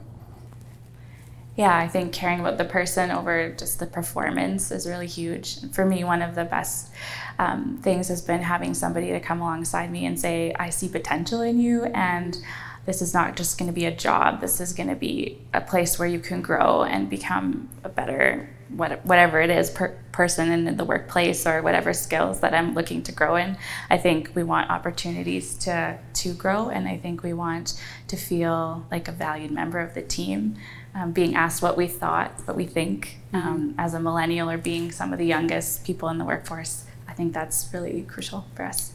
Yeah, 1.58 1.76
I 1.76 1.88
think 1.88 2.12
caring 2.12 2.42
about 2.42 2.58
the 2.58 2.66
person 2.66 3.12
over 3.12 3.54
just 3.54 3.80
the 3.80 3.88
performance 3.88 4.72
is 4.72 4.86
really 4.86 5.08
huge. 5.08 5.72
For 5.72 5.86
me, 5.86 6.04
one 6.04 6.22
of 6.22 6.36
the 6.36 6.44
best 6.44 6.92
um, 7.40 7.80
things 7.82 8.10
has 8.10 8.22
been 8.22 8.42
having 8.42 8.74
somebody 8.74 9.12
to 9.12 9.22
come 9.22 9.40
alongside 9.40 9.90
me 9.90 10.06
and 10.06 10.20
say, 10.20 10.54
I 10.60 10.70
see 10.70 10.90
potential 10.90 11.42
in 11.42 11.58
you, 11.60 11.86
and 11.86 12.38
this 12.86 13.02
is 13.02 13.14
not 13.14 13.36
just 13.36 13.58
going 13.58 13.68
to 13.68 13.74
be 13.74 13.86
a 13.86 13.96
job. 13.96 14.42
This 14.42 14.62
is 14.62 14.74
going 14.74 14.90
to 14.90 14.96
be 14.96 15.42
a 15.54 15.62
place 15.62 15.98
where 15.98 16.08
you 16.08 16.20
can 16.20 16.42
grow 16.42 16.84
and 16.84 17.10
become 17.10 17.70
a 17.84 17.90
better, 17.90 18.50
what, 18.70 19.04
whatever 19.06 19.42
it 19.42 19.50
is, 19.50 19.72
per, 19.72 19.98
person 20.12 20.52
in 20.52 20.78
the 20.78 20.86
workplace 20.86 21.48
or 21.48 21.62
whatever 21.62 21.94
skills 21.94 22.40
that 22.42 22.54
I'm 22.54 22.74
looking 22.74 23.02
to 23.04 23.12
grow 23.12 23.36
in. 23.36 23.58
I 23.90 23.98
think 23.98 24.32
we 24.36 24.44
want 24.44 24.70
opportunities 24.70 25.56
to, 25.60 25.98
to 26.14 26.34
grow, 26.34 26.70
and 26.70 26.88
I 26.88 26.98
think 26.98 27.24
we 27.24 27.34
want 27.34 27.82
to 28.08 28.16
feel 28.16 28.86
like 28.92 29.08
a 29.08 29.12
valued 29.12 29.52
member 29.52 29.80
of 29.80 29.94
the 29.94 30.04
team 30.04 30.56
um, 30.94 31.12
being 31.12 31.36
asked 31.36 31.62
what 31.62 31.76
we 31.76 31.88
thought, 31.88 32.32
what 32.46 32.56
we 32.56 32.66
think 32.66 33.20
um, 33.34 33.76
as 33.78 33.94
a 33.94 34.00
millennial 34.00 34.50
or 34.50 34.58
being 34.58 34.92
some 34.92 35.12
of 35.12 35.20
the 35.20 35.26
youngest 35.26 35.84
people 35.84 36.08
in 36.10 36.18
the 36.18 36.26
workforce. 36.26 36.86
I 37.08 37.14
think 37.14 37.34
that's 37.34 37.70
really 37.74 38.04
crucial 38.04 38.46
for 38.56 38.64
us. 38.64 38.94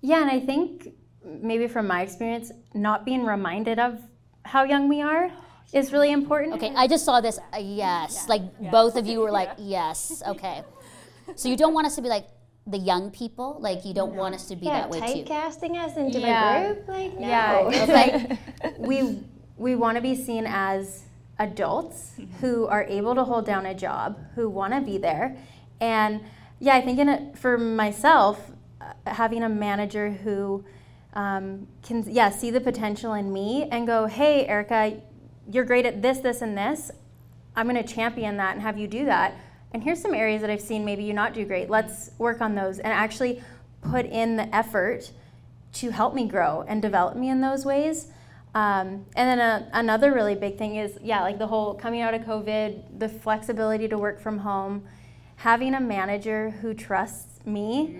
Yeah, 0.00 0.22
and 0.22 0.30
I 0.30 0.38
think 0.38 0.94
maybe 1.28 1.68
from 1.68 1.86
my 1.86 2.02
experience, 2.02 2.52
not 2.74 3.04
being 3.04 3.24
reminded 3.24 3.78
of 3.78 3.98
how 4.44 4.64
young 4.64 4.88
we 4.88 5.02
are 5.02 5.30
is 5.72 5.92
really 5.92 6.12
important. 6.12 6.54
Okay, 6.54 6.72
I 6.74 6.86
just 6.86 7.04
saw 7.04 7.20
this. 7.20 7.38
Uh, 7.52 7.58
yes, 7.58 8.28
like 8.28 8.42
both 8.70 8.96
of 8.96 9.06
you 9.06 9.20
were 9.20 9.30
like, 9.30 9.50
yes. 9.58 10.22
Okay, 10.26 10.62
so 11.36 11.48
you 11.48 11.56
don't 11.56 11.74
want 11.74 11.86
us 11.86 11.96
to 11.96 12.02
be 12.02 12.08
like 12.08 12.26
the 12.66 12.78
young 12.78 13.10
people. 13.10 13.58
Like 13.60 13.84
you 13.84 13.94
don't 13.94 14.14
want 14.14 14.34
us 14.34 14.46
to 14.48 14.56
be 14.56 14.66
Yeah, 14.66 14.80
that 14.80 14.90
way 14.90 15.00
too. 15.00 15.24
typecasting 15.24 15.76
us 15.76 15.96
into 15.96 16.18
Yeah. 16.20 16.40
my 16.40 16.66
group? 16.74 16.88
Like, 16.88 17.18
no. 17.18 17.28
Yeah, 17.28 17.68
it's 17.72 17.92
like 17.92 18.78
we 18.78 19.22
we 19.56 19.74
want 19.74 19.96
to 19.96 20.02
be 20.02 20.14
seen 20.14 20.46
as 20.46 21.04
adults 21.38 22.12
who 22.40 22.66
are 22.66 22.84
able 22.84 23.14
to 23.14 23.24
hold 23.24 23.44
down 23.46 23.66
a 23.66 23.74
job, 23.74 24.18
who 24.34 24.48
want 24.48 24.72
to 24.74 24.80
be 24.80 24.98
there, 24.98 25.36
and 25.80 26.20
yeah, 26.60 26.74
I 26.74 26.80
think 26.80 26.98
in 26.98 27.08
it 27.08 27.38
for 27.38 27.56
myself, 27.58 28.50
uh, 28.80 28.92
having 29.06 29.42
a 29.44 29.48
manager 29.48 30.10
who 30.10 30.64
um, 31.14 31.66
can 31.82 32.04
yeah 32.06 32.30
see 32.30 32.50
the 32.50 32.60
potential 32.60 33.14
in 33.14 33.32
me 33.32 33.68
and 33.70 33.86
go, 33.86 34.06
hey, 34.06 34.46
Erica, 34.46 35.00
you're 35.50 35.64
great 35.64 35.86
at 35.86 36.02
this, 36.02 36.18
this, 36.18 36.42
and 36.42 36.56
this. 36.56 36.90
I'm 37.56 37.68
going 37.68 37.82
to 37.82 37.94
champion 37.94 38.36
that 38.36 38.54
and 38.54 38.62
have 38.62 38.78
you 38.78 38.86
do 38.86 39.04
that. 39.06 39.34
and 39.72 39.82
here's 39.82 40.00
some 40.00 40.14
areas 40.14 40.40
that 40.42 40.50
I've 40.50 40.60
seen 40.60 40.84
maybe 40.84 41.02
you 41.04 41.12
not 41.12 41.34
do 41.34 41.44
great. 41.44 41.68
Let's 41.68 42.10
work 42.18 42.40
on 42.40 42.54
those 42.54 42.78
and 42.78 42.92
actually 42.92 43.42
put 43.82 44.06
in 44.06 44.36
the 44.36 44.54
effort 44.54 45.10
to 45.74 45.90
help 45.90 46.14
me 46.14 46.26
grow 46.26 46.64
and 46.66 46.80
develop 46.80 47.16
me 47.16 47.28
in 47.28 47.40
those 47.40 47.64
ways. 47.64 48.08
Um, 48.54 49.04
and 49.14 49.28
then 49.28 49.38
a, 49.38 49.68
another 49.74 50.12
really 50.12 50.34
big 50.34 50.56
thing 50.56 50.76
is, 50.76 50.98
yeah, 51.02 51.20
like 51.20 51.38
the 51.38 51.46
whole 51.46 51.74
coming 51.74 52.00
out 52.00 52.14
of 52.14 52.22
COVID, 52.22 52.98
the 52.98 53.08
flexibility 53.08 53.86
to 53.88 53.98
work 53.98 54.18
from 54.20 54.38
home, 54.38 54.84
having 55.36 55.74
a 55.74 55.80
manager 55.80 56.50
who 56.50 56.74
trusts 56.74 57.44
me 57.44 57.98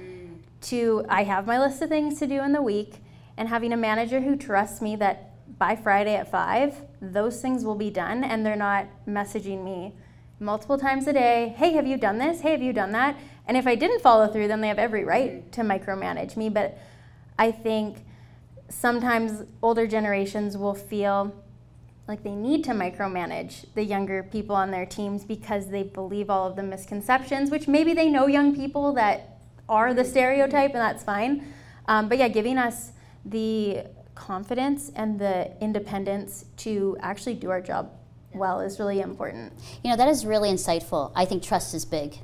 to, 0.62 1.04
I 1.08 1.24
have 1.24 1.46
my 1.46 1.58
list 1.58 1.82
of 1.82 1.88
things 1.88 2.18
to 2.18 2.26
do 2.26 2.42
in 2.42 2.52
the 2.52 2.62
week, 2.62 2.96
and 3.36 3.48
having 3.48 3.72
a 3.72 3.76
manager 3.76 4.20
who 4.20 4.36
trusts 4.36 4.80
me 4.80 4.96
that 4.96 5.58
by 5.58 5.76
Friday 5.76 6.14
at 6.14 6.30
five, 6.30 6.74
those 7.00 7.40
things 7.40 7.64
will 7.64 7.74
be 7.74 7.90
done 7.90 8.24
and 8.24 8.44
they're 8.44 8.56
not 8.56 8.86
messaging 9.06 9.64
me 9.64 9.94
multiple 10.40 10.78
times 10.78 11.06
a 11.06 11.12
day, 11.12 11.54
hey, 11.56 11.72
have 11.72 11.86
you 11.86 11.96
done 11.96 12.18
this? 12.18 12.40
Hey, 12.40 12.52
have 12.52 12.62
you 12.62 12.72
done 12.72 12.92
that? 12.92 13.18
And 13.46 13.56
if 13.56 13.66
I 13.66 13.74
didn't 13.74 14.00
follow 14.02 14.28
through, 14.28 14.48
then 14.48 14.60
they 14.60 14.68
have 14.68 14.78
every 14.78 15.04
right 15.04 15.50
to 15.52 15.62
micromanage 15.62 16.36
me. 16.36 16.48
But 16.48 16.78
I 17.38 17.50
think 17.50 18.04
sometimes 18.68 19.44
older 19.62 19.86
generations 19.86 20.56
will 20.56 20.74
feel 20.74 21.34
like 22.06 22.22
they 22.22 22.34
need 22.34 22.64
to 22.64 22.70
micromanage 22.70 23.66
the 23.74 23.82
younger 23.82 24.22
people 24.22 24.54
on 24.56 24.70
their 24.70 24.86
teams 24.86 25.24
because 25.24 25.68
they 25.68 25.82
believe 25.82 26.30
all 26.30 26.46
of 26.46 26.56
the 26.56 26.62
misconceptions, 26.62 27.50
which 27.50 27.68
maybe 27.68 27.92
they 27.92 28.08
know 28.08 28.26
young 28.26 28.54
people 28.54 28.92
that 28.94 29.37
are 29.68 29.94
the 29.94 30.04
stereotype, 30.04 30.72
and 30.72 30.80
that's 30.80 31.04
fine. 31.04 31.52
Um, 31.86 32.08
but 32.08 32.18
yeah, 32.18 32.28
giving 32.28 32.58
us 32.58 32.92
the 33.24 33.84
confidence 34.14 34.90
and 34.94 35.18
the 35.18 35.50
independence 35.60 36.44
to 36.58 36.96
actually 37.00 37.34
do 37.34 37.50
our 37.50 37.60
job 37.60 37.92
well 38.34 38.60
is 38.60 38.78
really 38.78 39.00
important. 39.00 39.52
You 39.82 39.90
know, 39.90 39.96
that 39.96 40.08
is 40.08 40.26
really 40.26 40.50
insightful. 40.50 41.12
I 41.14 41.24
think 41.24 41.42
trust 41.42 41.74
is 41.74 41.84
big. 41.84 42.18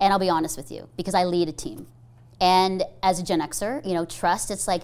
And 0.00 0.12
I'll 0.12 0.18
be 0.18 0.30
honest 0.30 0.56
with 0.56 0.70
you, 0.70 0.88
because 0.96 1.14
I 1.14 1.24
lead 1.24 1.48
a 1.48 1.52
team. 1.52 1.86
And 2.40 2.84
as 3.02 3.20
a 3.20 3.22
Gen 3.22 3.40
Xer, 3.40 3.84
you 3.84 3.92
know, 3.92 4.04
trust, 4.04 4.50
it's 4.50 4.66
like 4.66 4.82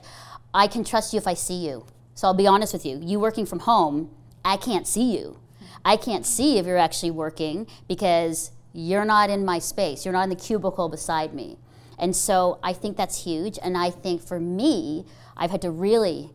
I 0.52 0.66
can 0.66 0.84
trust 0.84 1.12
you 1.12 1.18
if 1.18 1.26
I 1.26 1.34
see 1.34 1.66
you. 1.66 1.86
So 2.14 2.28
I'll 2.28 2.34
be 2.34 2.46
honest 2.46 2.72
with 2.72 2.84
you. 2.84 3.00
You 3.02 3.18
working 3.18 3.46
from 3.46 3.60
home, 3.60 4.10
I 4.44 4.56
can't 4.56 4.86
see 4.86 5.16
you. 5.16 5.38
I 5.84 5.96
can't 5.96 6.26
see 6.26 6.58
if 6.58 6.66
you're 6.66 6.76
actually 6.76 7.12
working 7.12 7.66
because 7.88 8.50
you're 8.76 9.06
not 9.06 9.30
in 9.30 9.44
my 9.44 9.58
space. 9.58 10.04
You're 10.04 10.12
not 10.12 10.24
in 10.24 10.30
the 10.30 10.36
cubicle 10.36 10.88
beside 10.88 11.32
me. 11.32 11.58
And 11.98 12.14
so 12.14 12.58
I 12.62 12.74
think 12.74 12.96
that's 12.96 13.24
huge. 13.24 13.58
And 13.62 13.76
I 13.76 13.90
think 13.90 14.20
for 14.20 14.38
me, 14.38 15.06
I've 15.36 15.50
had 15.50 15.62
to 15.62 15.70
really 15.70 16.30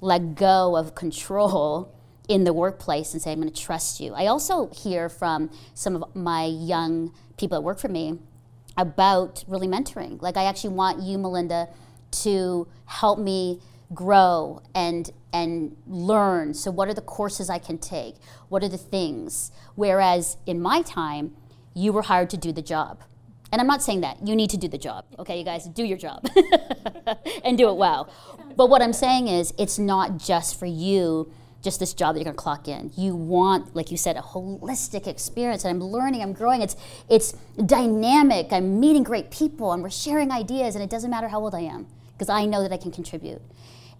let 0.00 0.36
go 0.36 0.76
of 0.76 0.94
control 0.94 1.92
in 2.28 2.44
the 2.44 2.52
workplace 2.52 3.12
and 3.12 3.20
say, 3.20 3.32
I'm 3.32 3.40
going 3.40 3.52
to 3.52 3.60
trust 3.60 3.98
you. 3.98 4.14
I 4.14 4.26
also 4.26 4.68
hear 4.68 5.08
from 5.08 5.50
some 5.74 5.96
of 5.96 6.14
my 6.14 6.44
young 6.44 7.12
people 7.36 7.58
that 7.58 7.62
work 7.62 7.80
for 7.80 7.88
me 7.88 8.20
about 8.76 9.42
really 9.48 9.66
mentoring. 9.66 10.22
Like, 10.22 10.36
I 10.36 10.44
actually 10.44 10.74
want 10.74 11.02
you, 11.02 11.18
Melinda, 11.18 11.68
to 12.22 12.68
help 12.86 13.18
me 13.18 13.60
grow 13.92 14.62
and 14.74 15.10
and 15.32 15.76
learn. 15.86 16.54
So, 16.54 16.70
what 16.70 16.88
are 16.88 16.94
the 16.94 17.00
courses 17.00 17.50
I 17.50 17.58
can 17.58 17.78
take? 17.78 18.14
What 18.48 18.62
are 18.62 18.68
the 18.68 18.78
things? 18.78 19.50
Whereas 19.74 20.36
in 20.46 20.60
my 20.60 20.82
time, 20.82 21.34
you 21.74 21.92
were 21.92 22.02
hired 22.02 22.30
to 22.30 22.36
do 22.36 22.52
the 22.52 22.62
job. 22.62 23.02
And 23.52 23.60
I'm 23.60 23.66
not 23.66 23.82
saying 23.82 24.02
that. 24.02 24.26
You 24.26 24.36
need 24.36 24.50
to 24.50 24.56
do 24.56 24.68
the 24.68 24.78
job. 24.78 25.04
Okay, 25.18 25.38
you 25.38 25.44
guys, 25.44 25.66
do 25.66 25.84
your 25.84 25.98
job 25.98 26.24
and 27.44 27.58
do 27.58 27.68
it 27.68 27.76
well. 27.76 28.08
But 28.56 28.68
what 28.68 28.80
I'm 28.82 28.92
saying 28.92 29.28
is, 29.28 29.52
it's 29.58 29.78
not 29.78 30.18
just 30.18 30.58
for 30.58 30.66
you, 30.66 31.32
just 31.62 31.80
this 31.80 31.92
job 31.92 32.14
that 32.14 32.20
you're 32.20 32.24
gonna 32.24 32.36
clock 32.36 32.68
in. 32.68 32.92
You 32.96 33.16
want, 33.16 33.74
like 33.74 33.90
you 33.90 33.96
said, 33.96 34.16
a 34.16 34.20
holistic 34.20 35.06
experience. 35.06 35.64
And 35.64 35.74
I'm 35.74 35.82
learning, 35.82 36.22
I'm 36.22 36.32
growing. 36.32 36.62
It's, 36.62 36.76
it's 37.08 37.32
dynamic. 37.64 38.52
I'm 38.52 38.78
meeting 38.78 39.02
great 39.02 39.30
people 39.30 39.72
and 39.72 39.82
we're 39.82 39.90
sharing 39.90 40.30
ideas, 40.30 40.74
and 40.76 40.84
it 40.84 40.90
doesn't 40.90 41.10
matter 41.10 41.28
how 41.28 41.40
old 41.40 41.54
I 41.54 41.60
am 41.60 41.86
because 42.12 42.28
I 42.28 42.46
know 42.46 42.62
that 42.62 42.72
I 42.72 42.76
can 42.76 42.92
contribute. 42.92 43.42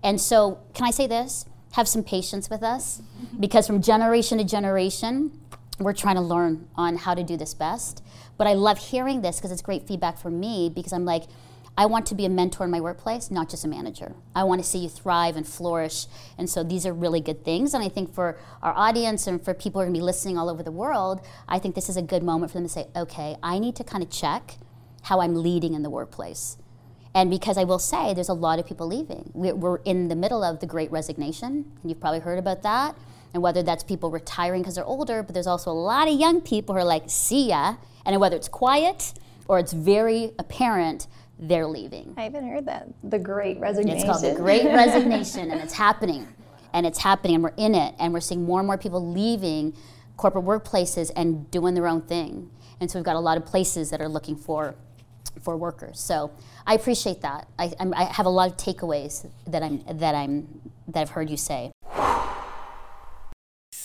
And 0.03 0.21
so, 0.21 0.61
can 0.75 0.87
I 0.87 0.91
say 0.91 1.07
this? 1.07 1.45
Have 1.73 1.87
some 1.87 2.03
patience 2.03 2.51
with 2.51 2.63
us 2.63 3.01
because 3.39 3.67
from 3.67 3.81
generation 3.81 4.39
to 4.39 4.45
generation, 4.45 5.39
we're 5.81 5.95
trying 5.95 6.17
to 6.17 6.21
learn 6.21 6.69
on 6.77 6.97
how 6.97 7.15
to 7.15 7.23
do 7.23 7.37
this 7.37 7.55
best. 7.55 8.03
But 8.37 8.47
I 8.47 8.55
love 8.55 8.79
hearing 8.79 9.23
this 9.23 9.37
because 9.37 9.51
it's 9.51 9.63
great 9.63 9.87
feedback 9.87 10.19
for 10.19 10.31
me 10.31 10.71
because 10.73 10.93
I'm 10.93 11.05
like, 11.05 11.25
I 11.77 11.87
want 11.87 12.07
to 12.07 12.15
be 12.15 12.27
a 12.27 12.29
mentor 12.29 12.65
in 12.65 12.71
my 12.71 12.81
workplace, 12.81 13.31
not 13.31 13.49
just 13.49 13.65
a 13.65 13.69
manager. 13.69 14.15
I 14.35 14.45
want 14.45 14.61
to 14.63 14.69
see 14.69 14.81
you 14.81 14.89
thrive 14.89 15.37
and 15.37 15.47
flourish. 15.47 16.07
And 16.37 16.51
so 16.51 16.63
these 16.63 16.85
are 16.85 16.93
really 16.93 17.21
good 17.21 17.45
things. 17.45 17.73
And 17.73 17.83
I 17.83 17.89
think 17.89 18.13
for 18.13 18.39
our 18.63 18.75
audience 18.77 19.27
and 19.27 19.43
for 19.43 19.55
people 19.55 19.81
who 19.81 19.83
are 19.83 19.87
going 19.87 19.95
to 19.95 20.01
be 20.01 20.05
listening 20.05 20.37
all 20.37 20.51
over 20.51 20.63
the 20.63 20.73
world, 20.73 21.21
I 21.49 21.59
think 21.59 21.75
this 21.75 21.89
is 21.89 21.97
a 21.97 22.03
good 22.03 22.23
moment 22.23 22.53
for 22.53 22.59
them 22.59 22.65
to 22.67 22.73
say, 22.73 22.89
okay, 22.95 23.37
I 23.43 23.59
need 23.59 23.77
to 23.77 23.85
kind 23.85 24.03
of 24.03 24.11
check 24.11 24.59
how 25.05 25.21
I'm 25.21 25.35
leading 25.35 25.73
in 25.75 25.83
the 25.83 25.91
workplace. 25.91 26.59
And 27.15 27.31
because 27.31 27.59
I 27.59 27.65
will 27.65 27.79
say, 27.79 28.15
there's 28.15 28.29
a 28.29 28.35
lot 28.35 28.59
of 28.59 28.67
people 28.67 28.87
leaving. 28.87 29.31
We're, 29.35 29.81
in 29.85 30.09
the 30.09 30.15
middle 30.15 30.45
of 30.45 30.61
the 30.61 30.67
great 30.67 30.91
resignation. 30.93 31.73
and 31.81 31.91
You've 31.91 32.01
probably 32.01 32.21
heard 32.21 32.39
about 32.39 32.63
that. 32.63 32.95
And 33.33 33.43
whether 33.43 33.63
that's 33.63 33.85
people 33.85 34.11
retiring 34.11 34.63
because 34.63 34.75
they're 34.75 34.85
older, 34.85 35.23
but 35.23 35.35
there's 35.35 35.47
also 35.47 35.71
a 35.71 35.73
lot 35.73 36.09
of 36.09 36.19
young 36.19 36.41
people 36.41 36.75
who 36.75 36.81
are 36.81 36.85
like, 36.85 37.05
see 37.07 37.49
ya. 37.49 37.77
And 38.05 38.19
whether 38.21 38.37
it's 38.37 38.49
quiet 38.49 39.13
or 39.47 39.59
it's 39.59 39.73
very 39.73 40.33
apparent, 40.39 41.07
they're 41.39 41.67
leaving. 41.67 42.15
I 42.17 42.25
haven't 42.25 42.49
heard 42.49 42.67
that. 42.67 42.89
The 43.05 43.19
Great 43.19 43.59
Resignation. 43.59 43.99
It's 43.99 44.07
called 44.07 44.23
the 44.23 44.39
Great 44.39 44.65
Resignation, 44.67 45.51
and 45.51 45.61
it's 45.61 45.75
happening. 45.75 46.29
And 46.73 46.87
it's 46.87 46.99
happening, 46.99 47.37
and 47.37 47.45
we're 47.45 47.55
in 47.57 47.75
it, 47.75 47.95
and 47.99 48.13
we're 48.13 48.21
seeing 48.21 48.45
more 48.45 48.61
and 48.61 48.67
more 48.67 48.79
people 48.79 49.13
leaving 49.13 49.75
corporate 50.17 50.45
workplaces 50.45 51.11
and 51.17 51.51
doing 51.51 51.75
their 51.75 51.87
own 51.89 52.03
thing. 52.03 52.51
And 52.81 52.91
so 52.91 52.99
we've 52.99 53.05
got 53.05 53.17
a 53.17 53.21
lot 53.21 53.37
of 53.37 53.47
places 53.47 53.91
that 53.91 54.01
are 54.01 54.09
looking 54.09 54.37
for 54.37 54.75
for 55.43 55.57
workers. 55.57 55.99
So 56.01 56.31
I 56.67 56.75
appreciate 56.75 57.23
that. 57.23 57.49
I, 57.59 57.73
I'm, 57.79 57.95
I 57.95 58.05
have 58.05 58.27
a 58.27 58.31
lot 58.31 58.51
of 58.51 58.57
takeaways 58.57 59.29
that 59.47 59.63
I'm 59.63 59.83
that 59.99 60.15
I'm 60.15 60.61
that 60.89 61.01
I've 61.01 61.11
heard 61.11 61.31
you 61.31 61.37
say. 61.37 61.73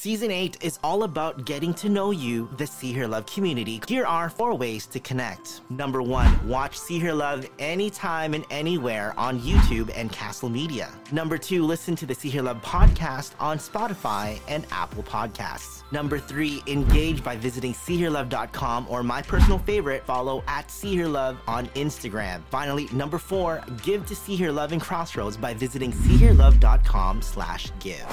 Season 0.05 0.29
8 0.29 0.57
is 0.61 0.77
all 0.83 1.01
about 1.01 1.45
getting 1.45 1.73
to 1.73 1.89
know 1.89 2.11
you, 2.11 2.47
the 2.57 2.67
See 2.67 2.93
Hear 2.93 3.07
Love 3.07 3.25
community. 3.25 3.81
Here 3.87 4.05
are 4.05 4.29
four 4.29 4.53
ways 4.53 4.85
to 4.85 4.99
connect. 4.99 5.61
Number 5.71 5.99
one, 5.99 6.47
watch 6.47 6.77
See 6.77 6.99
Hear 6.99 7.13
Love 7.13 7.49
anytime 7.57 8.35
and 8.35 8.45
anywhere 8.51 9.15
on 9.17 9.39
YouTube 9.39 9.89
and 9.95 10.11
Castle 10.11 10.47
Media. 10.47 10.91
Number 11.11 11.39
two, 11.39 11.63
listen 11.63 11.95
to 11.95 12.05
the 12.05 12.13
See 12.13 12.29
Hear 12.29 12.43
Love 12.43 12.61
podcast 12.61 13.31
on 13.39 13.57
Spotify 13.57 14.39
and 14.47 14.67
Apple 14.69 15.01
Podcasts. 15.01 15.81
Number 15.91 16.19
three, 16.19 16.61
engage 16.67 17.23
by 17.23 17.35
visiting 17.35 17.73
seehearlove.com 17.73 18.85
or 18.87 19.01
my 19.01 19.23
personal 19.23 19.57
favorite, 19.57 20.05
follow 20.05 20.43
at 20.45 20.69
See 20.69 20.93
Hear 20.93 21.07
Love 21.07 21.39
on 21.47 21.65
Instagram. 21.69 22.43
Finally, 22.51 22.89
number 22.93 23.17
four, 23.17 23.63
give 23.81 24.05
to 24.05 24.15
See 24.15 24.35
Hear 24.35 24.51
Love 24.51 24.71
in 24.71 24.79
Crossroads 24.79 25.35
by 25.35 25.55
visiting 25.55 25.91
seehearlove.com 25.91 27.23
slash 27.23 27.71
give. 27.79 28.05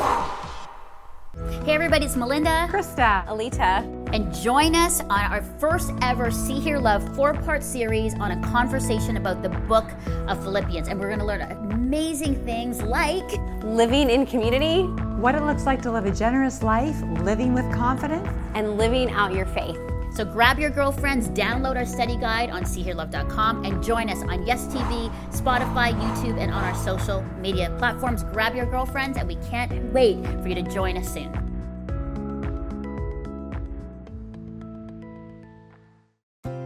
Hey 1.34 1.72
everybody, 1.72 2.04
it's 2.04 2.14
Melinda. 2.14 2.68
Krista. 2.70 3.26
Alita. 3.26 3.82
And 4.12 4.34
join 4.34 4.74
us 4.74 5.00
on 5.00 5.32
our 5.32 5.40
first 5.58 5.90
ever 6.02 6.30
See 6.30 6.60
Hear 6.60 6.78
Love 6.78 7.16
four 7.16 7.32
part 7.32 7.62
series 7.62 8.12
on 8.16 8.32
a 8.32 8.48
conversation 8.50 9.16
about 9.16 9.42
the 9.42 9.48
book 9.48 9.86
of 10.28 10.42
Philippians. 10.42 10.88
And 10.88 11.00
we're 11.00 11.06
going 11.06 11.20
to 11.20 11.24
learn 11.24 11.40
amazing 11.40 12.44
things 12.44 12.82
like 12.82 13.24
Living 13.62 14.10
in 14.10 14.26
community. 14.26 14.82
What 15.22 15.34
it 15.34 15.42
looks 15.44 15.64
like 15.64 15.80
to 15.82 15.90
live 15.90 16.04
a 16.04 16.12
generous 16.12 16.62
life, 16.62 17.00
living 17.22 17.54
with 17.54 17.72
confidence. 17.72 18.28
and 18.54 18.76
living 18.76 19.10
out 19.12 19.32
your 19.32 19.46
faith. 19.46 19.78
So 20.14 20.24
grab 20.24 20.58
your 20.58 20.70
girlfriends, 20.70 21.28
download 21.28 21.76
our 21.76 21.86
study 21.86 22.16
guide 22.16 22.50
on 22.50 22.64
seehearlove.com, 22.64 23.64
and 23.64 23.82
join 23.82 24.10
us 24.10 24.22
on 24.22 24.46
Yes 24.46 24.66
TV, 24.66 25.10
Spotify, 25.30 25.98
YouTube, 25.98 26.38
and 26.38 26.52
on 26.52 26.62
our 26.62 26.74
social 26.74 27.22
media 27.40 27.74
platforms. 27.78 28.22
Grab 28.24 28.54
your 28.54 28.66
girlfriends, 28.66 29.16
and 29.16 29.26
we 29.26 29.36
can't 29.36 29.72
wait 29.92 30.22
for 30.42 30.48
you 30.48 30.54
to 30.54 30.62
join 30.62 30.98
us 30.98 31.12
soon. 31.12 31.41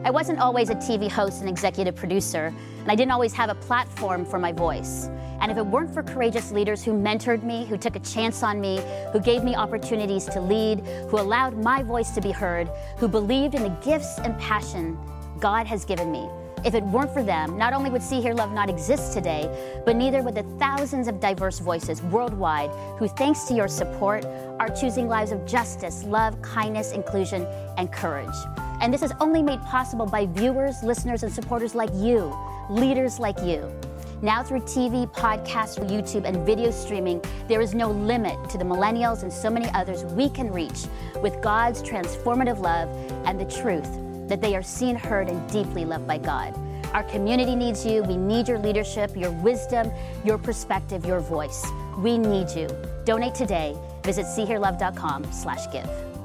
I 0.06 0.10
wasn't 0.10 0.38
always 0.38 0.70
a 0.70 0.76
TV 0.76 1.10
host 1.10 1.40
and 1.40 1.48
executive 1.48 1.96
producer, 1.96 2.54
and 2.78 2.88
I 2.88 2.94
didn't 2.94 3.10
always 3.10 3.32
have 3.32 3.50
a 3.50 3.56
platform 3.56 4.24
for 4.24 4.38
my 4.38 4.52
voice. 4.52 5.08
And 5.40 5.50
if 5.50 5.58
it 5.58 5.66
weren't 5.66 5.92
for 5.92 6.04
courageous 6.04 6.52
leaders 6.52 6.84
who 6.84 6.92
mentored 6.92 7.42
me, 7.42 7.64
who 7.64 7.76
took 7.76 7.96
a 7.96 7.98
chance 7.98 8.44
on 8.44 8.60
me, 8.60 8.80
who 9.12 9.18
gave 9.18 9.42
me 9.42 9.56
opportunities 9.56 10.26
to 10.26 10.40
lead, 10.40 10.86
who 11.10 11.18
allowed 11.18 11.60
my 11.60 11.82
voice 11.82 12.10
to 12.10 12.20
be 12.20 12.30
heard, 12.30 12.70
who 12.98 13.08
believed 13.08 13.56
in 13.56 13.64
the 13.64 13.76
gifts 13.84 14.20
and 14.20 14.38
passion 14.38 14.96
God 15.40 15.66
has 15.66 15.84
given 15.84 16.12
me, 16.12 16.30
if 16.64 16.74
it 16.74 16.84
weren't 16.84 17.12
for 17.12 17.24
them, 17.24 17.58
not 17.58 17.72
only 17.72 17.90
would 17.90 18.02
See 18.02 18.20
Hear 18.20 18.32
Love 18.32 18.52
not 18.52 18.70
exist 18.70 19.12
today, 19.12 19.50
but 19.84 19.96
neither 19.96 20.22
would 20.22 20.36
the 20.36 20.44
thousands 20.60 21.08
of 21.08 21.18
diverse 21.18 21.58
voices 21.58 22.00
worldwide 22.00 22.70
who, 23.00 23.08
thanks 23.08 23.42
to 23.46 23.54
your 23.54 23.66
support, 23.66 24.24
are 24.60 24.68
choosing 24.68 25.08
lives 25.08 25.32
of 25.32 25.44
justice, 25.46 26.04
love, 26.04 26.40
kindness, 26.42 26.92
inclusion, 26.92 27.44
and 27.76 27.90
courage. 27.90 28.36
And 28.86 28.94
this 28.94 29.02
is 29.02 29.12
only 29.18 29.42
made 29.42 29.60
possible 29.62 30.06
by 30.06 30.26
viewers, 30.26 30.80
listeners, 30.84 31.24
and 31.24 31.32
supporters 31.32 31.74
like 31.74 31.90
you, 31.92 32.32
leaders 32.70 33.18
like 33.18 33.36
you. 33.40 33.68
Now, 34.22 34.44
through 34.44 34.60
TV, 34.60 35.12
podcasts, 35.12 35.76
YouTube, 35.90 36.24
and 36.24 36.46
video 36.46 36.70
streaming, 36.70 37.20
there 37.48 37.60
is 37.60 37.74
no 37.74 37.90
limit 37.90 38.48
to 38.50 38.58
the 38.58 38.64
millennials 38.64 39.24
and 39.24 39.32
so 39.32 39.50
many 39.50 39.68
others 39.70 40.04
we 40.04 40.30
can 40.30 40.52
reach 40.52 40.84
with 41.20 41.42
God's 41.42 41.82
transformative 41.82 42.60
love 42.60 42.88
and 43.26 43.40
the 43.40 43.60
truth 43.60 43.88
that 44.28 44.40
they 44.40 44.54
are 44.54 44.62
seen, 44.62 44.94
heard, 44.94 45.28
and 45.28 45.50
deeply 45.50 45.84
loved 45.84 46.06
by 46.06 46.18
God. 46.18 46.56
Our 46.94 47.02
community 47.02 47.56
needs 47.56 47.84
you. 47.84 48.04
We 48.04 48.16
need 48.16 48.46
your 48.46 48.60
leadership, 48.60 49.16
your 49.16 49.32
wisdom, 49.32 49.90
your 50.24 50.38
perspective, 50.38 51.04
your 51.04 51.18
voice. 51.18 51.66
We 51.98 52.18
need 52.18 52.50
you. 52.50 52.68
Donate 53.04 53.34
today. 53.34 53.76
Visit 54.04 54.26
seehearlove.com 54.26 55.32
slash 55.32 55.72
give. 55.72 56.15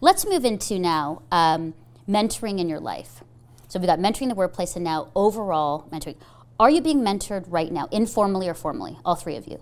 Let's 0.00 0.26
move 0.26 0.44
into 0.44 0.78
now 0.78 1.22
um, 1.30 1.74
mentoring 2.08 2.58
in 2.58 2.68
your 2.68 2.80
life. 2.80 3.22
So 3.68 3.78
we've 3.78 3.86
got 3.86 3.98
mentoring 3.98 4.22
in 4.22 4.28
the 4.30 4.34
workplace 4.34 4.74
and 4.74 4.84
now 4.84 5.08
overall 5.14 5.86
mentoring. 5.92 6.16
Are 6.58 6.70
you 6.70 6.80
being 6.80 7.00
mentored 7.00 7.44
right 7.48 7.70
now, 7.72 7.88
informally 7.90 8.48
or 8.48 8.54
formally? 8.54 8.98
All 9.04 9.14
three 9.14 9.36
of 9.36 9.46
you. 9.46 9.60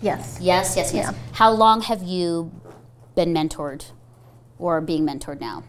Yes. 0.00 0.38
Yes, 0.40 0.76
yes, 0.76 0.92
yes. 0.94 1.12
Yeah. 1.12 1.18
How 1.32 1.50
long 1.52 1.82
have 1.82 2.02
you 2.02 2.50
been 3.14 3.32
mentored 3.34 3.86
or 4.58 4.80
being 4.80 5.06
mentored 5.06 5.40
now? 5.40 5.64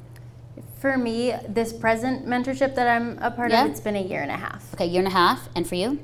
For 0.79 0.97
me, 0.97 1.33
this 1.47 1.73
present 1.73 2.25
mentorship 2.27 2.75
that 2.75 2.87
I'm 2.87 3.17
a 3.19 3.31
part 3.31 3.51
Yeah. 3.51 3.65
of, 3.65 3.71
it's 3.71 3.79
been 3.79 3.95
a 3.95 4.01
year 4.01 4.21
and 4.21 4.31
a 4.31 4.37
half. 4.37 4.73
Okay, 4.73 4.85
year 4.85 4.99
and 4.99 5.07
a 5.07 5.11
half. 5.11 5.49
And 5.55 5.67
for 5.67 5.75
you? 5.75 5.99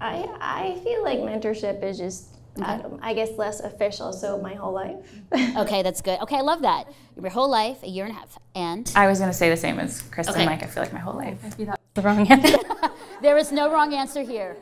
I 0.00 0.26
I 0.40 0.80
feel 0.82 1.02
like 1.02 1.20
mentorship 1.20 1.82
is 1.82 1.98
just 1.98 2.33
I, 2.60 2.76
um, 2.76 2.98
I 3.02 3.14
guess 3.14 3.30
less 3.36 3.60
official. 3.60 4.12
So 4.12 4.38
my 4.38 4.54
whole 4.54 4.72
life. 4.72 4.96
Okay, 5.56 5.82
that's 5.82 6.00
good. 6.00 6.20
Okay, 6.20 6.36
I 6.36 6.40
love 6.40 6.62
that. 6.62 6.92
Your 7.20 7.30
whole 7.30 7.48
life, 7.48 7.82
a 7.82 7.88
year 7.88 8.04
and 8.04 8.12
a 8.12 8.18
half. 8.18 8.38
And 8.54 8.90
I 8.96 9.06
was 9.06 9.18
going 9.18 9.30
to 9.30 9.36
say 9.36 9.50
the 9.50 9.56
same 9.56 9.78
as 9.78 10.02
Kristen. 10.02 10.34
Okay. 10.34 10.46
Like 10.46 10.62
I 10.62 10.66
feel 10.66 10.82
like 10.82 10.92
my 10.92 10.98
whole 10.98 11.14
life. 11.14 11.38
The 11.94 12.02
wrong 12.02 12.26
answer. 12.28 12.58
there 13.22 13.36
is 13.38 13.52
no 13.52 13.72
wrong 13.72 13.94
answer 13.94 14.22
here. 14.22 14.56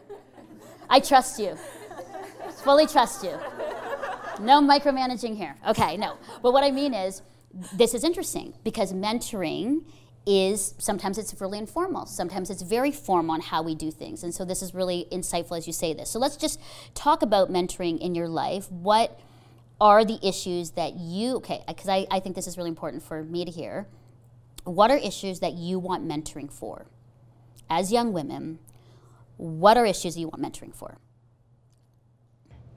I 0.91 1.01
trust 1.01 1.39
you. 1.39 1.57
Fully 2.63 2.87
trust 2.87 3.25
you. 3.25 3.39
No 4.41 4.61
micromanaging 4.61 5.37
here. 5.37 5.57
Okay, 5.69 5.97
no. 5.97 6.17
But 6.43 6.53
what 6.53 6.65
I 6.65 6.71
mean 6.71 6.95
is, 6.95 7.23
this 7.75 7.95
is 7.95 8.05
interesting 8.05 8.55
because 8.65 8.93
mentoring 8.93 9.83
is 10.25 10.75
sometimes 10.79 11.19
it's 11.19 11.41
really 11.41 11.59
informal, 11.59 12.07
sometimes 12.07 12.51
it's 12.51 12.63
very 12.63 12.93
formal 12.93 13.35
on 13.35 13.41
how 13.41 13.63
we 13.63 13.75
do 13.75 13.91
things. 13.91 14.23
And 14.23 14.35
so 14.35 14.45
this 14.45 14.63
is 14.63 14.75
really 14.75 15.07
insightful 15.11 15.59
as 15.59 15.67
you 15.67 15.73
say 15.73 15.93
this. 15.95 16.11
So 16.11 16.19
let's 16.19 16.37
just 16.37 16.61
talk 16.95 17.23
about 17.23 17.51
mentoring 17.51 17.99
in 17.99 18.15
your 18.15 18.29
life. 18.29 18.71
What 18.71 19.19
are 19.81 20.05
the 20.05 20.19
issues 20.23 20.73
that 20.73 20.95
you, 20.95 21.37
okay, 21.37 21.65
because 21.67 21.89
I, 21.89 22.07
I 22.11 22.21
think 22.21 22.37
this 22.37 22.47
is 22.47 22.57
really 22.57 22.71
important 22.71 23.03
for 23.03 23.25
me 23.25 23.45
to 23.45 23.51
hear. 23.51 23.89
What 24.65 24.93
are 24.93 24.97
issues 24.97 25.41
that 25.41 25.55
you 25.55 25.81
want 25.81 26.07
mentoring 26.07 26.53
for? 26.53 26.87
As 27.69 27.91
young 27.91 28.13
women, 28.13 28.61
what 29.39 29.77
are 29.77 29.85
issues 29.85 30.17
you 30.17 30.29
want 30.29 30.41
mentoring 30.41 30.73
for? 30.73 30.99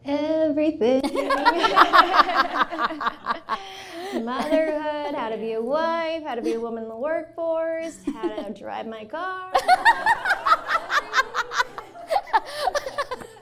Everything. 0.06 1.02
Motherhood, 4.24 5.16
how 5.16 5.30
to 5.30 5.38
be 5.38 5.54
a 5.54 5.62
wife, 5.62 6.24
how 6.24 6.36
to 6.36 6.42
be 6.42 6.54
a 6.54 6.60
woman 6.60 6.84
in 6.84 6.90
the 6.90 6.96
workforce, 6.96 7.98
how 8.14 8.28
to 8.28 8.54
drive 8.54 8.88
my 8.88 9.06
car. 9.06 9.52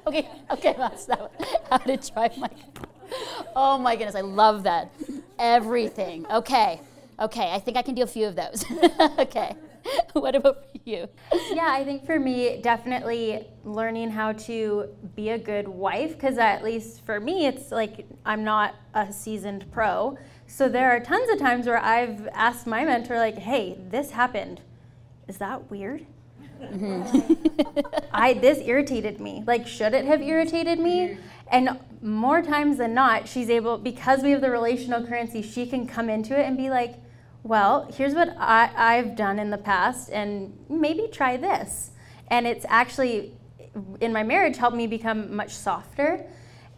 Okay, 0.06 0.30
okay, 0.52 0.76
that's 0.78 1.06
that 1.06 1.20
one. 1.20 1.30
How 1.70 1.78
to 1.78 1.98
drive 1.98 2.38
my 2.38 2.48
car. 2.48 2.88
Oh 3.56 3.78
my 3.78 3.96
goodness, 3.96 4.16
I 4.16 4.22
love 4.22 4.64
that. 4.64 4.92
Everything. 5.40 6.26
Okay. 6.32 6.80
Okay, 7.20 7.52
I 7.52 7.60
think 7.60 7.78
I 7.78 7.82
can 7.82 7.96
do 7.96 8.04
a 8.04 8.08
few 8.08 8.28
of 8.28 8.36
those. 8.36 8.66
okay. 9.20 9.56
What 10.14 10.36
about 10.36 10.72
for 10.72 10.80
you? 10.86 11.08
yeah, 11.52 11.70
I 11.70 11.84
think 11.84 12.06
for 12.06 12.20
me, 12.20 12.62
definitely 12.62 13.48
learning 13.64 14.12
how 14.12 14.34
to 14.34 14.90
be 15.16 15.30
a 15.30 15.38
good 15.38 15.68
wife, 15.68 16.14
because 16.14 16.38
at 16.38 16.64
least 16.64 17.06
for 17.06 17.20
me, 17.20 17.46
it's 17.46 17.72
like 17.72 18.06
I'm 18.26 18.44
not 18.44 18.76
a 18.94 19.12
seasoned 19.12 19.72
pro. 19.72 20.18
So 20.48 20.70
there 20.70 20.92
are 20.92 21.00
tons 21.00 21.30
of 21.30 21.40
times 21.40 21.66
where 21.66 21.80
I've 21.80 22.28
asked 22.34 22.68
my 22.68 22.86
mentor, 22.86 23.18
like, 23.18 23.38
hey, 23.38 23.78
this 23.90 24.12
happened. 24.12 24.62
Is 25.28 25.38
that 25.38 25.72
weird? 25.72 26.06
Mm-hmm. 26.62 27.80
I 28.14 28.34
this 28.34 28.60
irritated 28.60 29.20
me. 29.20 29.44
Like, 29.46 29.68
should 29.68 29.94
it 29.94 30.06
have 30.06 30.22
irritated 30.22 30.80
me? 30.80 31.18
And 31.50 31.80
more 32.02 32.42
times 32.42 32.78
than 32.78 32.94
not, 32.94 33.28
she's 33.28 33.50
able 33.50 33.78
because 33.78 34.24
we 34.24 34.32
have 34.32 34.42
the 34.42 34.50
relational 34.50 35.06
currency. 35.06 35.42
She 35.42 35.66
can 35.66 35.88
come 35.88 36.10
into 36.10 36.38
it 36.40 36.44
and 36.44 36.58
be 36.58 36.70
like, 36.70 36.96
"Well, 37.44 37.90
here's 37.94 38.14
what 38.14 38.36
I, 38.38 38.72
I've 38.76 39.16
done 39.16 39.40
in 39.40 39.50
the 39.50 39.58
past, 39.58 40.10
and 40.10 40.58
maybe 40.70 41.08
try 41.12 41.38
this." 41.38 41.92
And 42.30 42.48
it's 42.48 42.66
actually 42.70 43.34
in 44.02 44.14
my 44.14 44.24
marriage 44.24 44.58
helped 44.58 44.78
me 44.78 44.88
become 44.88 45.36
much 45.36 45.54
softer 45.54 46.26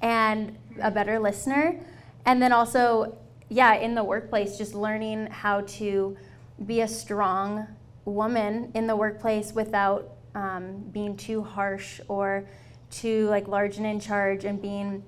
and 0.02 0.58
a 0.82 0.92
better 0.92 1.20
listener. 1.20 1.80
And 2.26 2.42
then 2.42 2.52
also, 2.52 3.18
yeah, 3.50 3.76
in 3.76 3.96
the 3.96 4.04
workplace, 4.04 4.58
just 4.58 4.74
learning 4.74 5.28
how 5.28 5.62
to 5.62 6.18
be 6.66 6.82
a 6.82 6.88
strong 6.88 7.68
woman 8.06 8.72
in 8.76 8.88
the 8.88 8.96
workplace 8.96 9.54
without 9.54 10.12
um, 10.36 10.84
being 10.92 11.18
too 11.18 11.44
harsh 11.44 12.00
or 12.08 12.48
too 12.92 13.28
like 13.30 13.48
large 13.48 13.78
and 13.78 13.86
in 13.86 14.00
charge 14.00 14.46
and 14.46 14.62
being 14.62 15.04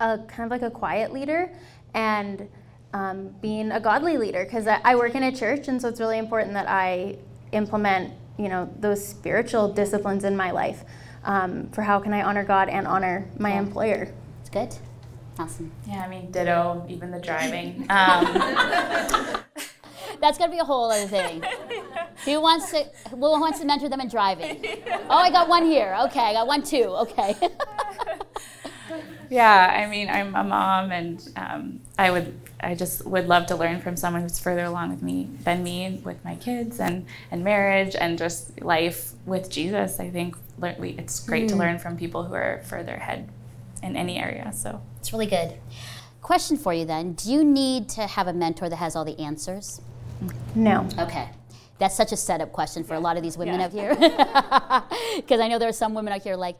a 0.00 0.18
kind 0.28 0.44
of 0.44 0.50
like 0.50 0.62
a 0.62 0.70
quiet 0.70 1.12
leader 1.12 1.50
and 1.94 2.48
um, 2.92 3.34
being 3.40 3.72
a 3.72 3.80
godly 3.80 4.16
leader 4.18 4.44
because 4.44 4.66
I, 4.66 4.80
I 4.84 4.96
work 4.96 5.14
in 5.14 5.22
a 5.22 5.34
church 5.34 5.68
and 5.68 5.80
so 5.80 5.88
it's 5.88 6.00
really 6.00 6.18
important 6.18 6.54
that 6.54 6.68
I 6.68 7.16
implement 7.52 8.14
you 8.38 8.48
know 8.48 8.72
those 8.80 9.06
spiritual 9.06 9.72
disciplines 9.72 10.24
in 10.24 10.36
my 10.36 10.50
life 10.50 10.84
um, 11.24 11.68
for 11.70 11.82
how 11.82 12.00
can 12.00 12.12
I 12.12 12.22
honor 12.22 12.44
God 12.44 12.68
and 12.68 12.86
honor 12.86 13.28
my 13.38 13.52
employer. 13.52 14.12
It's 14.40 14.50
good. 14.50 14.74
Awesome. 15.38 15.72
Yeah, 15.86 16.02
I 16.04 16.08
mean, 16.08 16.30
ditto. 16.30 16.84
Even 16.88 17.10
the 17.10 17.20
driving. 17.20 17.86
Um, 17.88 18.24
That's 20.20 20.38
gonna 20.38 20.52
be 20.52 20.58
a 20.58 20.64
whole 20.64 20.90
other 20.90 21.06
thing. 21.08 21.42
Who 22.24 22.40
wants 22.40 22.70
to 22.70 22.84
who 23.10 23.16
wants 23.16 23.58
to 23.60 23.66
mentor 23.66 23.88
them 23.88 24.00
in 24.00 24.08
driving? 24.08 24.64
Oh, 25.08 25.16
I 25.16 25.30
got 25.30 25.48
one 25.48 25.64
here. 25.64 25.96
Okay, 26.04 26.20
I 26.20 26.32
got 26.32 26.46
one 26.46 26.62
too. 26.62 26.84
Okay. 26.84 27.34
yeah, 29.32 29.82
I 29.82 29.86
mean, 29.88 30.10
I'm 30.10 30.34
a 30.34 30.44
mom, 30.44 30.92
and 30.92 31.26
um, 31.36 31.80
I 31.98 32.10
would, 32.10 32.38
I 32.60 32.74
just 32.74 33.06
would 33.06 33.28
love 33.28 33.46
to 33.46 33.56
learn 33.56 33.80
from 33.80 33.96
someone 33.96 34.20
who's 34.20 34.38
further 34.38 34.64
along 34.64 34.90
with 34.90 35.02
me 35.02 35.30
than 35.42 35.62
me 35.62 36.02
with 36.04 36.22
my 36.22 36.34
kids 36.36 36.78
and 36.78 37.06
and 37.30 37.42
marriage 37.42 37.96
and 37.96 38.18
just 38.18 38.60
life 38.60 39.12
with 39.24 39.50
Jesus. 39.50 39.98
I 39.98 40.10
think 40.10 40.36
it's 40.62 41.20
great 41.20 41.48
to 41.48 41.56
learn 41.56 41.78
from 41.78 41.96
people 41.96 42.24
who 42.24 42.34
are 42.34 42.60
further 42.66 42.94
ahead 42.94 43.30
in 43.82 43.96
any 43.96 44.18
area. 44.18 44.52
So 44.52 44.82
It's 45.00 45.12
really 45.12 45.26
good. 45.26 45.54
Question 46.20 46.58
for 46.58 46.74
you 46.74 46.84
then. 46.84 47.14
Do 47.14 47.32
you 47.32 47.42
need 47.42 47.88
to 47.90 48.06
have 48.06 48.28
a 48.28 48.32
mentor 48.34 48.68
that 48.68 48.76
has 48.76 48.94
all 48.94 49.04
the 49.04 49.18
answers? 49.18 49.80
No. 50.54 50.86
Okay. 50.98 51.30
That's 51.78 51.96
such 51.96 52.12
a 52.12 52.16
setup 52.16 52.52
question 52.52 52.84
for 52.84 52.94
a 52.94 53.00
lot 53.00 53.16
of 53.16 53.22
these 53.24 53.36
women 53.36 53.60
out 53.60 53.72
here. 53.72 53.96
Because 55.16 55.40
I 55.40 55.48
know 55.48 55.58
there 55.58 55.68
are 55.68 55.72
some 55.72 55.94
women 55.94 56.12
out 56.12 56.22
here 56.22 56.36
like, 56.36 56.56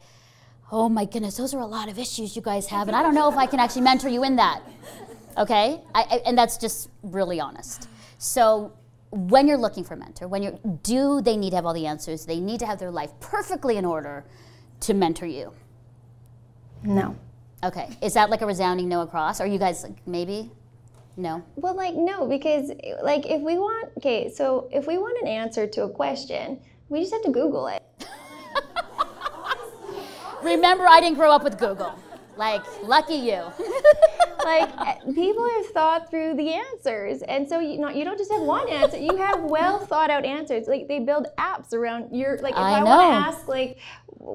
oh 0.73 0.89
my 0.89 1.05
goodness, 1.05 1.37
those 1.37 1.53
are 1.53 1.59
a 1.59 1.65
lot 1.65 1.87
of 1.87 1.99
issues 1.99 2.35
you 2.35 2.41
guys 2.41 2.65
have, 2.67 2.87
and 2.87 2.97
I 2.97 3.03
don't 3.03 3.13
know 3.13 3.29
if 3.29 3.37
I 3.37 3.45
can 3.45 3.59
actually 3.59 3.83
mentor 3.83 4.09
you 4.09 4.23
in 4.23 4.35
that. 4.37 4.61
Okay? 5.37 5.79
I, 5.93 6.01
I, 6.01 6.21
and 6.25 6.35
that's 6.35 6.57
just 6.57 6.89
really 7.03 7.39
honest. 7.39 7.87
So 8.17 8.73
when 9.11 9.47
you're 9.47 9.57
looking 9.57 9.83
for 9.83 9.93
a 9.93 9.97
mentor, 9.97 10.27
when 10.27 10.41
you're, 10.41 10.59
do 10.81 11.21
they 11.21 11.37
need 11.37 11.51
to 11.51 11.57
have 11.57 11.67
all 11.67 11.75
the 11.75 11.85
answers? 11.85 12.25
They 12.25 12.39
need 12.39 12.59
to 12.59 12.65
have 12.65 12.79
their 12.79 12.89
life 12.89 13.11
perfectly 13.19 13.77
in 13.77 13.85
order 13.85 14.25
to 14.81 14.95
mentor 14.95 15.27
you. 15.27 15.53
No. 16.81 17.15
Okay. 17.63 17.95
Is 18.01 18.15
that 18.15 18.31
like 18.31 18.41
a 18.41 18.45
resounding 18.47 18.89
no 18.89 19.01
across? 19.01 19.39
Are 19.39 19.47
you 19.47 19.59
guys 19.59 19.83
like, 19.83 20.05
maybe? 20.07 20.51
No? 21.17 21.43
Well, 21.55 21.75
like 21.75 21.93
no, 21.93 22.27
because 22.27 22.71
like 23.03 23.27
if 23.27 23.39
we 23.39 23.59
want 23.59 23.91
okay, 23.99 24.31
so 24.31 24.67
if 24.71 24.87
we 24.87 24.97
want 24.97 25.21
an 25.21 25.27
answer 25.27 25.67
to 25.67 25.83
a 25.83 25.89
question, 25.89 26.59
we 26.89 27.01
just 27.01 27.13
have 27.13 27.21
to 27.21 27.31
Google 27.31 27.67
it. 27.67 27.83
Remember, 30.43 30.85
I 30.87 30.99
didn't 30.99 31.17
grow 31.17 31.31
up 31.31 31.43
with 31.43 31.57
Google. 31.57 31.97
Like, 32.35 32.63
lucky 32.83 33.15
you. 33.15 33.43
like 34.43 34.99
people 35.13 35.47
have 35.49 35.65
thought 35.67 36.09
through 36.09 36.35
the 36.35 36.53
answers 36.53 37.21
and 37.23 37.47
so 37.47 37.59
you 37.59 37.79
know 37.79 37.89
you 37.89 38.03
don't 38.03 38.17
just 38.17 38.31
have 38.31 38.41
one 38.41 38.67
answer 38.69 38.97
you 38.97 39.15
have 39.15 39.41
well 39.41 39.79
thought 39.79 40.09
out 40.09 40.25
answers 40.25 40.67
like 40.67 40.87
they 40.87 40.99
build 40.99 41.27
apps 41.37 41.73
around 41.73 42.13
your 42.15 42.37
like 42.39 42.53
if 42.53 42.59
I 42.59 42.79
i, 42.79 42.83
want 42.83 43.01
to 43.01 43.29
ask 43.29 43.47
like 43.47 43.79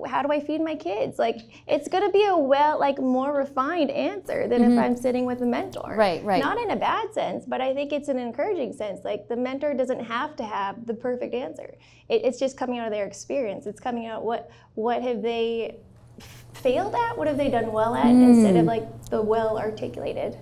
how 0.07 0.23
do 0.23 0.33
i 0.33 0.41
feed 0.41 0.61
my 0.61 0.75
kids 0.75 1.19
like 1.19 1.37
it's 1.67 1.89
going 1.89 2.05
to 2.05 2.11
be 2.11 2.25
a 2.25 2.37
well 2.37 2.79
like 2.79 2.99
more 2.99 3.37
refined 3.37 3.91
answer 3.91 4.49
than 4.49 4.73
if 4.73 4.79
i'm 4.79 4.97
sitting 4.97 5.25
with 5.25 5.43
a 5.43 5.47
mentor 5.47 5.69
Mm-hmm. 5.89 5.99
Right, 5.99 6.25
right. 6.25 6.43
not 6.43 6.59
in 6.59 6.71
a 6.71 6.77
bad 6.77 7.13
sense 7.13 7.45
but 7.47 7.61
i 7.61 7.75
think 7.75 7.93
it's 7.93 8.09
an 8.09 8.19
encouraging 8.19 8.73
sense 8.73 9.05
like 9.05 9.29
the 9.29 9.37
mentor 9.37 9.75
doesn't 9.75 10.01
have 10.01 10.37
to 10.37 10.45
have 10.45 10.87
the 10.87 10.95
perfect 10.95 11.35
answer 11.35 11.75
it, 12.09 12.25
it's 12.25 12.39
just 12.39 12.57
coming 12.57 12.79
out 12.79 12.87
of 12.87 12.93
their 12.93 13.07
experience 13.07 13.67
it's 13.67 13.81
coming 13.81 14.07
out 14.07 14.25
what 14.25 14.51
what 14.75 15.03
have 15.03 15.23
they 15.23 15.79
failed 16.63 16.95
at 16.95 17.17
what 17.17 17.27
have 17.29 17.37
they 17.37 17.51
done 17.51 17.73
well 17.73 17.95
at 17.95 18.07
instead 18.07 18.55
Mm. 18.55 18.61
of 18.61 18.67
like 18.67 19.05
the 19.11 19.23
well 19.23 19.59
articulated 19.59 20.37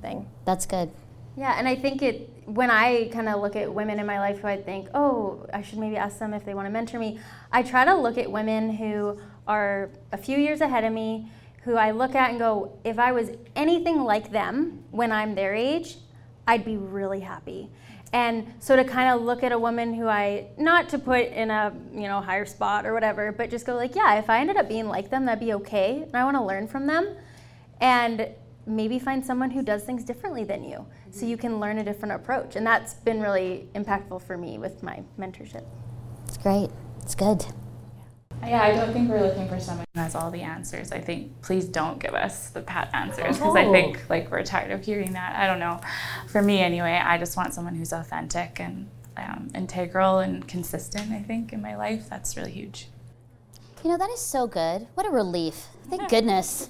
thing 0.00 0.26
That's 0.44 0.66
good. 0.66 0.90
Yeah, 1.36 1.54
and 1.58 1.66
I 1.68 1.76
think 1.76 2.02
it 2.02 2.28
when 2.46 2.70
I 2.70 3.08
kind 3.12 3.28
of 3.28 3.40
look 3.40 3.54
at 3.56 3.72
women 3.72 4.00
in 4.00 4.04
my 4.06 4.18
life 4.18 4.40
who 4.40 4.48
I 4.48 4.60
think, 4.60 4.88
oh, 4.94 5.46
I 5.54 5.62
should 5.62 5.78
maybe 5.78 5.96
ask 5.96 6.18
them 6.18 6.34
if 6.34 6.44
they 6.44 6.54
want 6.54 6.66
to 6.66 6.70
mentor 6.70 6.98
me, 6.98 7.20
I 7.52 7.62
try 7.62 7.84
to 7.84 7.94
look 7.94 8.18
at 8.18 8.30
women 8.30 8.70
who 8.76 9.18
are 9.46 9.90
a 10.10 10.18
few 10.18 10.36
years 10.36 10.60
ahead 10.60 10.82
of 10.84 10.92
me, 10.92 11.30
who 11.62 11.76
I 11.76 11.92
look 11.92 12.16
at 12.16 12.30
and 12.30 12.38
go, 12.40 12.76
if 12.84 12.98
I 12.98 13.12
was 13.12 13.30
anything 13.54 14.02
like 14.02 14.32
them 14.32 14.82
when 14.90 15.12
I'm 15.12 15.36
their 15.36 15.54
age, 15.54 15.98
I'd 16.48 16.64
be 16.64 16.76
really 16.76 17.20
happy. 17.20 17.70
And 18.12 18.52
so 18.58 18.76
to 18.76 18.84
kind 18.84 19.08
of 19.08 19.22
look 19.22 19.42
at 19.42 19.52
a 19.52 19.58
woman 19.58 19.94
who 19.94 20.06
I 20.06 20.48
not 20.58 20.90
to 20.90 20.98
put 20.98 21.28
in 21.28 21.50
a 21.50 21.72
you 21.92 22.02
know 22.02 22.20
higher 22.20 22.44
spot 22.44 22.84
or 22.84 22.92
whatever, 22.92 23.32
but 23.32 23.50
just 23.50 23.64
go 23.64 23.74
like, 23.74 23.94
yeah, 23.94 24.16
if 24.16 24.28
I 24.28 24.40
ended 24.40 24.56
up 24.56 24.68
being 24.68 24.88
like 24.88 25.10
them, 25.10 25.24
that'd 25.24 25.40
be 25.40 25.54
okay. 25.54 26.02
And 26.02 26.14
I 26.14 26.24
want 26.24 26.36
to 26.36 26.44
learn 26.44 26.68
from 26.68 26.86
them, 26.86 27.16
and 27.80 28.28
maybe 28.66 28.98
find 28.98 29.24
someone 29.24 29.50
who 29.50 29.62
does 29.62 29.82
things 29.82 30.04
differently 30.04 30.44
than 30.44 30.62
you, 30.62 30.86
so 31.10 31.20
mm-hmm. 31.20 31.26
you 31.28 31.36
can 31.36 31.58
learn 31.58 31.78
a 31.78 31.84
different 31.84 32.14
approach. 32.14 32.54
And 32.56 32.66
that's 32.66 32.94
been 32.94 33.20
really 33.20 33.68
impactful 33.74 34.22
for 34.22 34.36
me 34.36 34.58
with 34.58 34.82
my 34.82 35.02
mentorship. 35.18 35.64
It's 36.28 36.36
great. 36.36 36.70
It's 37.00 37.14
good. 37.14 37.46
Yeah, 38.44 38.62
I 38.62 38.74
don't 38.74 38.92
think 38.92 39.08
we're 39.08 39.20
looking 39.20 39.48
for 39.48 39.60
someone 39.60 39.86
who 39.94 40.00
has 40.00 40.14
all 40.14 40.30
the 40.30 40.42
answers. 40.42 40.90
I 40.90 41.00
think 41.00 41.40
please 41.42 41.66
don't 41.66 41.98
give 41.98 42.14
us 42.14 42.50
the 42.50 42.60
pat 42.60 42.90
answers 42.92 43.38
because 43.38 43.56
I 43.56 43.70
think 43.70 44.08
like 44.10 44.30
we're 44.30 44.42
tired 44.42 44.72
of 44.72 44.84
hearing 44.84 45.12
that. 45.12 45.36
I 45.36 45.46
don't 45.46 45.60
know. 45.60 45.80
For 46.28 46.42
me 46.42 46.60
anyway, 46.60 47.00
I 47.02 47.18
just 47.18 47.36
want 47.36 47.54
someone 47.54 47.74
who's 47.74 47.92
authentic 47.92 48.58
and 48.60 48.88
um, 49.16 49.48
integral 49.54 50.18
and 50.18 50.46
consistent. 50.46 51.12
I 51.12 51.20
think 51.20 51.52
in 51.52 51.62
my 51.62 51.76
life, 51.76 52.08
that's 52.10 52.36
really 52.36 52.50
huge. 52.50 52.88
You 53.84 53.90
know, 53.90 53.98
that 53.98 54.10
is 54.10 54.20
so 54.20 54.46
good. 54.46 54.86
What 54.94 55.06
a 55.06 55.10
relief. 55.10 55.66
Thank 55.88 56.08
goodness. 56.08 56.68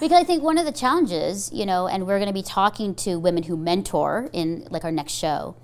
Because 0.00 0.18
I 0.18 0.24
think 0.24 0.42
one 0.42 0.58
of 0.58 0.64
the 0.64 0.72
challenges, 0.72 1.50
you 1.52 1.66
know, 1.66 1.86
and 1.86 2.06
we're 2.06 2.18
going 2.18 2.28
to 2.28 2.34
be 2.34 2.42
talking 2.42 2.94
to 2.96 3.16
women 3.16 3.42
who 3.42 3.56
mentor 3.56 4.30
in 4.32 4.66
like 4.70 4.84
our 4.84 4.92
next 4.92 5.12
show, 5.12 5.56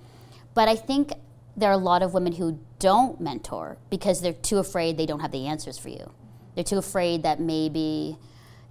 but 0.55 0.69
I 0.69 0.77
think 0.77 1.13
there 1.57 1.69
are 1.71 1.75
a 1.75 1.79
lot 1.79 2.03
of 2.03 2.15
women 2.15 2.33
who 2.33 2.59
don't 2.79 3.21
mentor 3.21 3.79
because 3.91 4.21
they're 4.21 4.33
too 4.33 4.59
afraid 4.59 4.97
they 4.97 5.07
don't 5.07 5.21
have 5.21 5.33
the 5.33 5.47
answers 5.47 5.79
for 5.79 5.89
you. 5.89 6.13
They're 6.55 6.65
too 6.65 6.79
afraid 6.79 7.23
that 7.23 7.41
maybe 7.41 8.19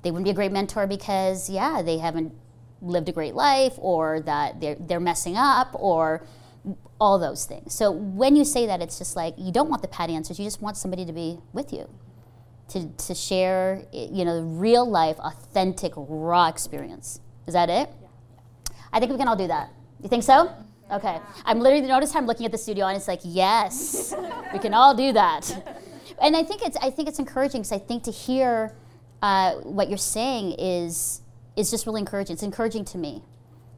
they 0.02 0.12
wouldn't 0.12 0.26
be 0.26 0.32
a 0.32 0.36
great 0.36 0.52
mentor 0.52 0.88
because, 0.88 1.50
yeah, 1.50 1.82
they 1.82 1.98
haven't 2.00 2.34
lived 2.82 3.10
a 3.10 3.12
great 3.12 3.36
life 3.36 3.74
or 3.78 4.22
that 4.22 4.60
they're, 4.60 4.76
they're 4.80 5.00
messing 5.00 5.38
up 5.38 5.70
or 5.74 6.26
all 7.00 7.20
those 7.20 7.46
things. 7.46 7.74
So 7.74 7.92
when 7.92 8.36
you 8.36 8.46
say 8.46 8.66
that, 8.68 8.82
it's 8.82 8.98
just 8.98 9.16
like 9.16 9.36
you 9.38 9.52
don't 9.52 9.70
want 9.70 9.82
the 9.82 9.88
pat 9.88 10.10
answers, 10.10 10.40
you 10.40 10.46
just 10.46 10.62
want 10.62 10.78
somebody 10.78 11.06
to 11.06 11.14
be 11.14 11.40
with 11.54 11.72
you. 11.74 11.90
To, 12.70 12.88
to 12.88 13.14
share, 13.14 13.84
you 13.92 14.24
know, 14.24 14.38
the 14.38 14.46
real 14.46 14.90
life, 14.90 15.18
authentic, 15.20 15.92
raw 15.98 16.48
experience. 16.48 17.20
Is 17.46 17.54
that 17.54 17.70
it? 17.70 17.90
I 18.94 19.00
think 19.00 19.12
we 19.12 19.18
can 19.18 19.28
all 19.28 19.36
do 19.36 19.48
that. 19.48 19.74
You 20.02 20.08
think 20.08 20.24
so? 20.24 20.54
Okay. 20.92 21.20
I'm 21.46 21.60
literally 21.60 21.88
notice 21.88 22.16
I'm 22.16 22.26
looking 22.26 22.46
at 22.46 22.52
the 22.52 22.58
studio 22.58 22.88
and 22.88 22.98
it's 22.98 23.08
like, 23.08 23.22
yes, 23.24 24.14
we 24.52 24.60
can 24.60 24.74
all 24.74 24.94
do 24.94 25.14
that. 25.14 25.50
And 26.22 26.36
I 26.36 26.44
think 26.44 26.62
it's 26.64 26.78
I 26.78 26.90
think 26.90 27.08
it's 27.08 27.20
encouraging 27.20 27.62
because 27.62 27.72
I 27.72 27.80
think 27.80 28.04
to 28.04 28.12
hear 28.12 28.76
uh, 29.22 29.54
what 29.56 29.90
you're 29.90 29.98
saying 29.98 30.56
is 30.60 31.22
is 31.56 31.72
just 31.72 31.86
really 31.86 32.02
encouraging. 32.02 32.34
It's 32.34 32.44
encouraging 32.44 32.86
to 32.86 32.98
me, 32.98 33.24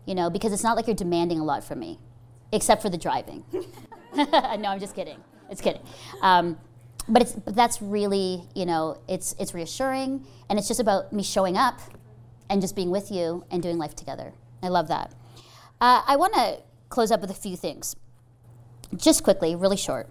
you 0.06 0.16
know, 0.16 0.30
because 0.30 0.52
it's 0.52 0.64
not 0.64 0.76
like 0.76 0.88
you're 0.88 0.96
demanding 0.96 1.40
a 1.40 1.44
lot 1.44 1.64
from 1.64 1.80
me, 1.80 2.00
except 2.52 2.82
for 2.82 2.90
the 2.90 2.98
driving. 2.98 3.44
no, 4.16 4.26
I'm 4.34 4.80
just 4.80 4.96
kidding. 4.96 5.20
It's 5.50 5.62
kidding. 5.62 5.82
Um, 6.22 6.58
but 7.08 7.22
it's 7.22 7.34
but 7.34 7.56
that's 7.56 7.82
really 7.82 8.44
you 8.56 8.66
know 8.66 8.98
it's 9.08 9.36
it's 9.40 9.54
reassuring 9.54 10.26
and 10.50 10.58
it's 10.58 10.68
just 10.68 10.80
about 10.80 11.14
me 11.14 11.22
showing 11.22 11.58
up 11.58 11.80
and 12.50 12.62
just 12.62 12.76
being 12.76 12.90
with 12.90 13.12
you 13.12 13.46
and 13.52 13.62
doing 13.62 13.78
life 13.78 13.96
together. 13.96 14.34
I 14.62 14.70
love 14.70 14.88
that. 14.88 15.14
Uh, 15.80 16.02
I 16.08 16.16
want 16.16 16.34
to 16.34 16.60
close 16.94 17.12
up 17.12 17.22
with 17.22 17.32
a 17.32 17.34
few 17.34 17.58
things. 17.58 17.96
Just 18.96 19.24
quickly, 19.24 19.56
really 19.56 19.76
short. 19.76 20.08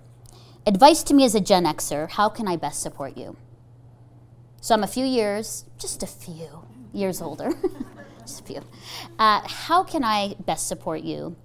Advice 0.67 1.05
to 1.05 1.15
me 1.15 1.25
as 1.25 1.37
a 1.37 1.41
Gen 1.41 1.65
Xer 1.65 2.11
how 2.11 2.29
can 2.29 2.49
I 2.49 2.57
best 2.57 2.83
support 2.83 3.17
you? 3.17 3.37
So 4.61 4.75
I'm 4.75 4.83
a 4.83 4.89
few 4.89 5.07
years, 5.07 5.65
just 5.79 6.03
a 6.03 6.09
few 6.09 6.67
years 6.93 7.23
older, 7.23 7.51
just 8.21 8.41
a 8.41 8.45
few. 8.45 8.63
Uh, 9.17 9.43
how 9.47 9.85
can 9.85 10.03
I 10.03 10.35
best 10.45 10.67
support 10.67 11.03
you 11.03 11.37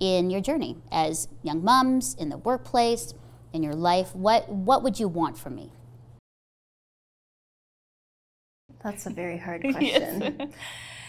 in 0.00 0.30
your 0.30 0.40
journey 0.40 0.76
as 0.90 1.28
young 1.42 1.62
moms, 1.62 2.14
in 2.14 2.30
the 2.30 2.38
workplace, 2.38 3.12
in 3.52 3.62
your 3.62 3.74
life? 3.74 4.14
What, 4.16 4.48
what 4.48 4.82
would 4.82 4.98
you 4.98 5.08
want 5.08 5.36
from 5.36 5.56
me? 5.56 5.72
That's 8.82 9.04
a 9.04 9.10
very 9.10 9.36
hard 9.36 9.60
question. 9.72 10.52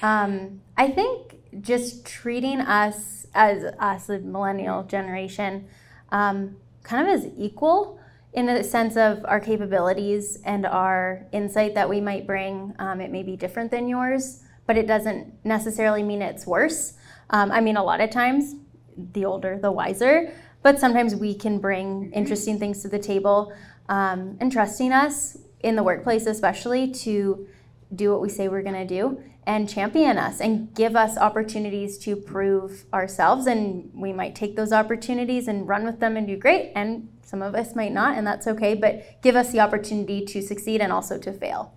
um, 0.01 0.61
I 0.75 0.89
think 0.89 1.36
just 1.61 2.05
treating 2.05 2.59
us 2.61 3.27
as 3.33 3.63
us, 3.79 4.07
the 4.07 4.19
millennial 4.19 4.83
generation, 4.83 5.67
um, 6.11 6.57
kind 6.83 7.07
of 7.07 7.13
as 7.13 7.27
equal 7.37 7.99
in 8.33 8.45
the 8.45 8.63
sense 8.63 8.97
of 8.97 9.23
our 9.25 9.39
capabilities 9.39 10.39
and 10.43 10.65
our 10.65 11.25
insight 11.31 11.75
that 11.75 11.89
we 11.89 12.01
might 12.01 12.27
bring. 12.27 12.73
Um, 12.79 13.01
it 13.01 13.11
may 13.11 13.23
be 13.23 13.35
different 13.35 13.71
than 13.71 13.87
yours, 13.87 14.43
but 14.65 14.77
it 14.77 14.87
doesn't 14.87 15.33
necessarily 15.45 16.03
mean 16.03 16.21
it's 16.21 16.45
worse. 16.45 16.93
Um, 17.29 17.51
I 17.51 17.61
mean, 17.61 17.77
a 17.77 17.83
lot 17.83 18.01
of 18.01 18.09
times, 18.09 18.55
the 18.95 19.25
older, 19.25 19.59
the 19.59 19.71
wiser, 19.71 20.33
but 20.63 20.79
sometimes 20.79 21.15
we 21.15 21.33
can 21.33 21.59
bring 21.59 22.11
interesting 22.13 22.59
things 22.59 22.81
to 22.81 22.87
the 22.87 22.99
table 22.99 23.53
um, 23.89 24.37
and 24.39 24.51
trusting 24.51 24.91
us 24.91 25.37
in 25.61 25.75
the 25.75 25.83
workplace, 25.83 26.25
especially 26.25 26.91
to 26.91 27.47
do 27.93 28.11
what 28.11 28.21
we 28.21 28.29
say 28.29 28.47
we're 28.47 28.61
going 28.61 28.75
to 28.75 28.85
do 28.85 29.21
and 29.45 29.69
champion 29.69 30.17
us 30.17 30.41
and 30.41 30.73
give 30.75 30.95
us 30.95 31.17
opportunities 31.17 31.97
to 31.99 32.15
prove 32.15 32.85
ourselves. 32.93 33.47
And 33.47 33.89
we 33.93 34.11
might 34.11 34.35
take 34.35 34.55
those 34.55 34.73
opportunities 34.73 35.47
and 35.47 35.67
run 35.67 35.85
with 35.85 35.99
them 35.99 36.17
and 36.17 36.27
do 36.27 36.35
great. 36.35 36.73
And 36.75 37.09
some 37.21 37.41
of 37.41 37.55
us 37.55 37.75
might 37.75 37.93
not, 37.93 38.17
and 38.17 38.27
that's 38.27 38.45
okay. 38.47 38.75
But 38.75 39.21
give 39.21 39.35
us 39.35 39.51
the 39.51 39.61
opportunity 39.61 40.25
to 40.25 40.41
succeed 40.41 40.81
and 40.81 40.91
also 40.91 41.17
to 41.19 41.31
fail. 41.31 41.73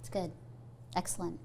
It's 0.00 0.08
good. 0.08 0.32
Excellent. 0.96 1.38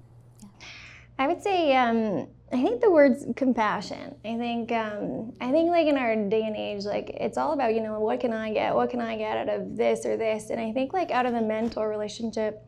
I 1.18 1.26
would 1.26 1.42
say 1.42 1.76
um, 1.76 2.28
I 2.50 2.62
think 2.62 2.80
the 2.80 2.90
word's 2.90 3.26
compassion. 3.36 4.14
I 4.24 4.38
think 4.38 4.72
um, 4.72 5.34
I 5.40 5.50
think 5.52 5.68
like 5.68 5.86
in 5.86 5.98
our 5.98 6.16
day 6.16 6.42
and 6.42 6.56
age, 6.56 6.84
like 6.84 7.10
it's 7.10 7.36
all 7.36 7.52
about 7.52 7.74
you 7.74 7.82
know 7.82 8.00
what 8.00 8.20
can 8.20 8.32
I 8.32 8.52
get, 8.54 8.74
what 8.74 8.88
can 8.88 9.02
I 9.02 9.18
get 9.18 9.36
out 9.36 9.48
of 9.50 9.76
this 9.76 10.06
or 10.06 10.16
this, 10.16 10.48
and 10.48 10.58
I 10.58 10.72
think 10.72 10.94
like 10.94 11.10
out 11.10 11.26
of 11.26 11.34
the 11.34 11.42
mentor 11.42 11.90
relationship, 11.90 12.64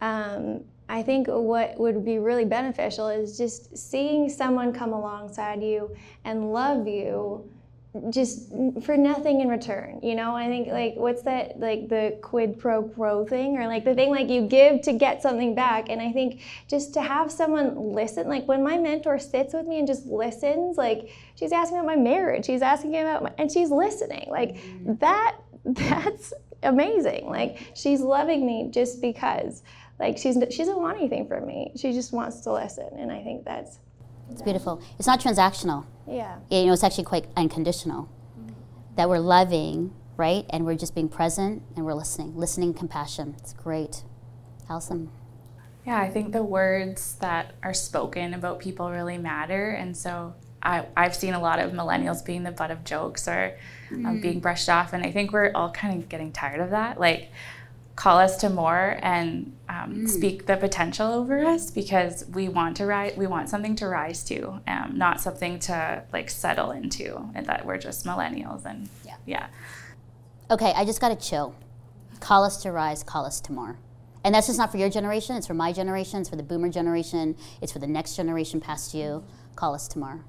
um, 0.00 0.64
I 0.88 1.02
think 1.02 1.26
what 1.28 1.78
would 1.78 2.04
be 2.04 2.18
really 2.18 2.46
beneficial 2.46 3.08
is 3.08 3.36
just 3.36 3.76
seeing 3.76 4.28
someone 4.28 4.72
come 4.72 4.92
alongside 4.92 5.62
you 5.62 5.94
and 6.24 6.52
love 6.52 6.88
you 6.88 7.48
just 8.10 8.50
for 8.82 8.96
nothing 8.96 9.40
in 9.40 9.48
return 9.48 9.98
you 10.02 10.14
know? 10.14 10.34
I 10.34 10.46
think 10.46 10.68
like 10.68 10.94
what's 10.96 11.22
that 11.22 11.58
like 11.58 11.88
the 11.88 12.18
quid 12.22 12.58
pro 12.58 12.82
quo 12.82 13.26
thing 13.26 13.58
or 13.58 13.66
like 13.66 13.84
the 13.84 13.94
thing 13.94 14.10
like 14.10 14.28
you 14.28 14.42
give 14.42 14.82
to 14.82 14.92
get 14.92 15.20
something 15.20 15.54
back. 15.54 15.88
And 15.88 16.00
i 16.00 16.12
think 16.12 16.42
just 16.68 16.94
to 16.94 17.02
have 17.02 17.30
someone 17.30 17.92
listen 17.92 18.28
like 18.28 18.46
when 18.46 18.62
my 18.62 18.78
mentor 18.78 19.18
sits 19.18 19.52
with 19.52 19.66
me 19.66 19.78
and 19.78 19.86
just 19.86 20.06
listens 20.06 20.78
like 20.78 21.10
she's 21.34 21.52
asking 21.52 21.78
about 21.78 21.86
my 21.86 21.96
marriage 21.96 22.46
she's 22.46 22.62
asking 22.62 22.96
about 22.96 23.24
my, 23.24 23.32
and 23.36 23.50
she's 23.50 23.70
listening. 23.70 24.28
Like 24.30 24.58
that 25.00 25.36
that's 25.64 26.32
amazing. 26.62 27.26
Like 27.28 27.58
she's 27.74 28.00
loving 28.00 28.46
me 28.46 28.68
just 28.70 29.00
because 29.00 29.62
like 29.98 30.16
she's 30.18 30.36
she 30.50 30.58
doesn't 30.58 30.78
want 30.80 30.96
anything 30.98 31.26
from 31.26 31.46
me 31.46 31.72
she 31.76 31.92
just 31.92 32.12
wants 32.12 32.40
to 32.40 32.52
listen 32.52 32.88
and 32.98 33.10
i 33.12 33.22
think 33.22 33.44
that's 33.44 33.78
It's 34.30 34.42
beautiful. 34.42 34.80
It's 34.98 35.06
not 35.08 35.20
transactional. 35.20 35.86
yeah 36.06 36.38
you 36.50 36.66
know, 36.66 36.72
it's 36.72 36.84
actually 36.84 37.04
quite 37.04 37.26
unconditional. 37.36 38.08
That 38.96 39.08
we're 39.08 39.20
loving, 39.20 39.92
right? 40.16 40.44
And 40.50 40.66
we're 40.66 40.74
just 40.76 40.94
being 40.94 41.08
present 41.08 41.62
and 41.76 41.84
we're 41.86 41.94
listening. 41.94 42.36
Listening, 42.36 42.74
compassion. 42.74 43.36
It's 43.38 43.52
great. 43.52 44.02
Awesome. 44.68 45.10
Yeah, 45.86 45.98
I 46.00 46.10
think 46.10 46.32
the 46.32 46.42
words 46.42 47.14
that 47.20 47.54
are 47.62 47.72
spoken 47.72 48.34
about 48.34 48.58
people 48.58 48.90
really 48.90 49.16
matter. 49.16 49.70
And 49.70 49.96
so 49.96 50.34
I, 50.62 50.84
I've 50.96 51.14
seen 51.14 51.34
a 51.34 51.40
lot 51.40 51.58
of 51.60 51.70
millennials 51.72 52.24
being 52.24 52.42
the 52.42 52.50
butt 52.50 52.70
of 52.72 52.82
jokes 52.84 53.28
or 53.28 53.56
um, 53.92 54.20
being 54.20 54.40
brushed 54.40 54.68
off. 54.68 54.92
And 54.92 55.02
I 55.06 55.12
think 55.12 55.32
we're 55.32 55.52
all 55.54 55.70
kind 55.70 56.02
of 56.02 56.08
getting 56.08 56.32
tired 56.32 56.60
of 56.60 56.70
that. 56.70 56.98
Like, 56.98 57.30
call 57.98 58.18
us 58.18 58.36
to 58.36 58.48
more 58.48 58.96
and 59.02 59.52
um, 59.68 60.06
speak 60.06 60.46
the 60.46 60.56
potential 60.56 61.12
over 61.12 61.44
us 61.44 61.68
because 61.68 62.24
we 62.28 62.48
want 62.48 62.76
to 62.76 62.86
rise, 62.86 63.16
we 63.16 63.26
want 63.26 63.48
something 63.48 63.74
to 63.74 63.88
rise 63.88 64.22
to, 64.22 64.60
um, 64.68 64.92
not 64.94 65.20
something 65.20 65.58
to 65.58 66.04
like 66.12 66.30
settle 66.30 66.70
into, 66.70 67.28
and 67.34 67.44
that 67.46 67.66
we're 67.66 67.76
just 67.76 68.06
millennials. 68.06 68.64
And 68.64 68.88
Yeah. 69.04 69.16
yeah. 69.26 69.46
Okay, 70.48 70.72
I 70.76 70.84
just 70.84 71.00
got 71.00 71.08
to 71.08 71.28
chill. 71.28 71.56
Call 72.20 72.44
us 72.44 72.62
to 72.62 72.70
rise, 72.70 73.02
call 73.02 73.26
us 73.26 73.40
to 73.40 73.52
more. 73.52 73.80
And 74.22 74.32
that's 74.32 74.46
just 74.46 74.60
not 74.60 74.70
for 74.70 74.78
your 74.78 74.90
generation, 74.90 75.34
it's 75.34 75.48
for 75.48 75.54
my 75.54 75.72
generation, 75.72 76.20
it's 76.20 76.28
for 76.28 76.36
the 76.36 76.44
boomer 76.44 76.68
generation, 76.68 77.36
it's 77.60 77.72
for 77.72 77.80
the 77.80 77.88
next 77.88 78.14
generation 78.14 78.60
past 78.60 78.94
you. 78.94 79.24
Call 79.56 79.74
us 79.74 79.88
to 79.88 79.98
more. 79.98 80.24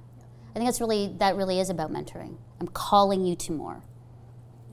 I 0.49 0.53
think 0.53 0.65
that's 0.65 0.81
really, 0.81 1.13
that 1.19 1.35
really 1.35 1.59
is 1.59 1.69
about 1.69 1.91
mentoring. 1.91 2.37
I'm 2.59 2.67
calling 2.67 3.25
you 3.25 3.35
to 3.35 3.51
more. 3.51 3.83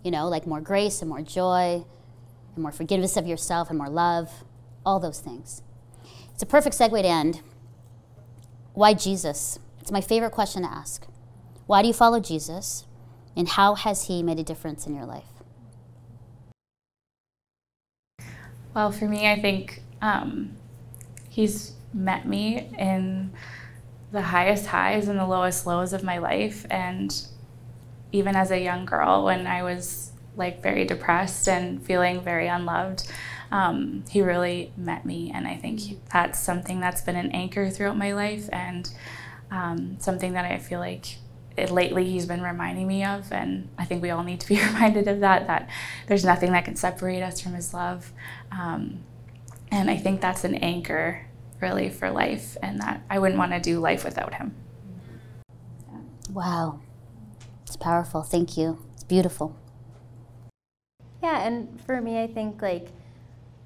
You 0.03 0.11
know, 0.13 0.29
like 0.29 0.47
more 0.47 0.63
grace 0.63 1.03
and 1.03 1.11
more 1.11 1.21
joy 1.21 1.85
and 2.57 2.62
more 2.62 2.73
forgiveness 2.73 3.16
of 3.16 3.27
yourself 3.27 3.69
and 3.69 3.79
more 3.79 3.88
love, 3.88 4.45
all 4.85 4.99
those 4.99 5.21
things. 5.21 5.62
It's 6.35 6.42
a 6.42 6.47
perfect 6.47 6.77
segue 6.77 7.01
to 7.01 7.09
end. 7.09 7.42
Why 8.75 8.92
Jesus? 8.92 9.59
It's 9.81 9.90
my 9.92 10.01
favorite 10.01 10.33
question 10.33 10.62
to 10.62 10.69
ask. 10.69 11.07
Why 11.66 11.83
do 11.83 11.88
you 11.88 11.95
follow 11.95 12.21
Jesus? 12.21 12.85
And 13.37 13.49
how 13.49 13.75
has 13.75 14.07
he 14.07 14.23
made 14.23 14.38
a 14.38 14.42
difference 14.42 14.87
in 14.87 14.95
your 14.95 15.05
life? 15.05 15.25
Well, 18.75 18.92
for 18.92 19.07
me, 19.07 19.31
I 19.31 19.40
think 19.40 19.83
um, 20.03 20.57
he's 21.29 21.73
met 21.95 22.27
me 22.27 22.69
in 22.79 23.33
the 24.12 24.23
highest 24.23 24.66
highs 24.66 25.09
and 25.09 25.19
the 25.19 25.27
lowest 25.27 25.66
lows 25.66 25.92
of 25.92 26.03
my 26.03 26.19
life. 26.19 26.66
And 26.71 27.14
even 28.12 28.37
as 28.37 28.51
a 28.51 28.61
young 28.61 28.85
girl, 28.85 29.25
when 29.25 29.47
I 29.47 29.62
was 29.62 30.12
like 30.37 30.62
very 30.62 30.85
depressed 30.85 31.49
and 31.49 31.83
feeling 31.83 32.20
very 32.20 32.49
unloved, 32.49 33.11
um, 33.51 34.05
he 34.11 34.22
really 34.22 34.72
met 34.77 35.05
me. 35.05 35.31
And 35.35 35.46
I 35.46 35.57
think 35.57 35.81
that's 36.12 36.38
something 36.38 36.81
that's 36.81 37.01
been 37.01 37.16
an 37.16 37.33
anchor 37.33 37.70
throughout 37.70 37.96
my 37.96 38.12
life 38.12 38.49
and 38.53 38.90
um, 39.51 39.96
something 40.01 40.33
that 40.33 40.44
I 40.44 40.59
feel 40.59 40.81
like 40.81 41.16
it, 41.57 41.70
lately 41.70 42.05
he's 42.05 42.27
been 42.27 42.42
reminding 42.42 42.87
me 42.87 43.05
of. 43.05 43.33
And 43.33 43.68
I 43.79 43.85
think 43.85 44.03
we 44.03 44.11
all 44.11 44.22
need 44.22 44.40
to 44.40 44.49
be 44.49 44.57
reminded 44.66 45.09
of 45.09 45.20
that, 45.20 45.46
that 45.46 45.68
there's 46.07 46.25
nothing 46.25 46.53
that 46.53 46.64
can 46.64 46.77
separate 46.77 47.22
us 47.22 47.40
from 47.40 47.55
his 47.55 47.72
love. 47.72 48.12
Um, 48.53 49.05
and 49.70 49.90
I 49.90 49.96
think 49.96 50.20
that's 50.20 50.44
an 50.44 50.55
anchor 50.57 51.27
really 51.61 51.88
for 51.88 52.11
life, 52.11 52.57
and 52.62 52.81
that 52.81 53.03
I 53.09 53.18
wouldn't 53.18 53.38
want 53.38 53.53
to 53.53 53.61
do 53.61 53.81
life 53.81 54.05
without 54.05 54.35
him. 54.35 54.55
Wow. 56.31 56.81
It's 57.62 57.77
powerful. 57.77 58.22
Thank 58.22 58.57
you. 58.57 58.85
It's 58.94 59.05
beautiful. 59.05 59.57
Yeah, 61.23 61.47
and 61.47 61.81
for 61.83 62.01
me, 62.01 62.23
I 62.23 62.27
think 62.27 62.63
like 62.63 62.89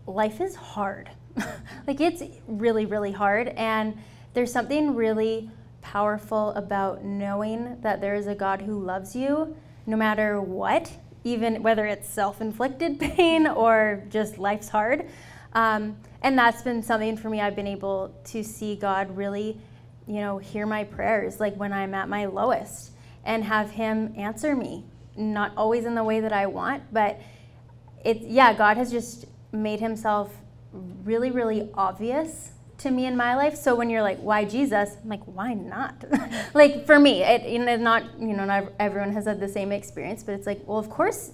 life 0.06 0.40
is 0.40 0.54
hard. 0.54 1.10
like 1.86 2.00
it's 2.00 2.22
really, 2.46 2.86
really 2.86 3.12
hard. 3.12 3.48
And 3.48 3.96
there's 4.34 4.52
something 4.52 4.94
really 4.94 5.50
powerful 5.82 6.50
about 6.50 7.04
knowing 7.04 7.80
that 7.80 8.00
there 8.00 8.14
is 8.14 8.26
a 8.26 8.34
God 8.34 8.62
who 8.62 8.78
loves 8.78 9.16
you 9.16 9.56
no 9.86 9.96
matter 9.96 10.40
what, 10.40 10.92
even 11.24 11.62
whether 11.62 11.86
it's 11.86 12.08
self 12.08 12.40
inflicted 12.40 13.00
pain 13.00 13.46
or 13.46 14.02
just 14.08 14.38
life's 14.38 14.68
hard. 14.68 15.06
Um, 15.52 15.96
and 16.22 16.38
that's 16.38 16.62
been 16.62 16.82
something 16.82 17.16
for 17.16 17.28
me. 17.28 17.40
I've 17.40 17.56
been 17.56 17.66
able 17.66 18.14
to 18.26 18.44
see 18.44 18.76
God 18.76 19.16
really, 19.16 19.58
you 20.06 20.20
know, 20.20 20.38
hear 20.38 20.66
my 20.66 20.84
prayers, 20.84 21.40
like 21.40 21.56
when 21.56 21.72
I'm 21.72 21.94
at 21.94 22.08
my 22.08 22.26
lowest, 22.26 22.92
and 23.24 23.42
have 23.44 23.70
Him 23.70 24.14
answer 24.16 24.54
me. 24.54 24.84
Not 25.16 25.52
always 25.56 25.86
in 25.86 25.94
the 25.94 26.04
way 26.04 26.20
that 26.20 26.32
I 26.32 26.46
want, 26.46 26.82
but 26.92 27.20
it's, 28.04 28.24
yeah, 28.24 28.52
God 28.54 28.76
has 28.76 28.90
just 28.90 29.26
made 29.52 29.80
Himself 29.80 30.34
really, 31.04 31.30
really 31.30 31.68
obvious 31.74 32.50
to 32.78 32.90
me 32.90 33.06
in 33.06 33.16
my 33.16 33.36
life. 33.36 33.56
So 33.56 33.74
when 33.74 33.90
you're 33.90 34.02
like, 34.02 34.18
why 34.18 34.44
Jesus? 34.44 34.96
I'm 35.02 35.08
like, 35.08 35.24
why 35.24 35.54
not? 35.54 36.04
like 36.54 36.86
for 36.86 36.98
me, 36.98 37.22
it, 37.22 37.48
you 37.48 37.58
know, 37.58 37.76
not, 37.76 38.02
you 38.18 38.34
know, 38.34 38.44
not 38.44 38.72
everyone 38.78 39.12
has 39.12 39.26
had 39.26 39.38
the 39.38 39.48
same 39.48 39.70
experience, 39.72 40.22
but 40.22 40.32
it's 40.32 40.46
like, 40.46 40.62
well, 40.66 40.78
of 40.78 40.88
course, 40.88 41.32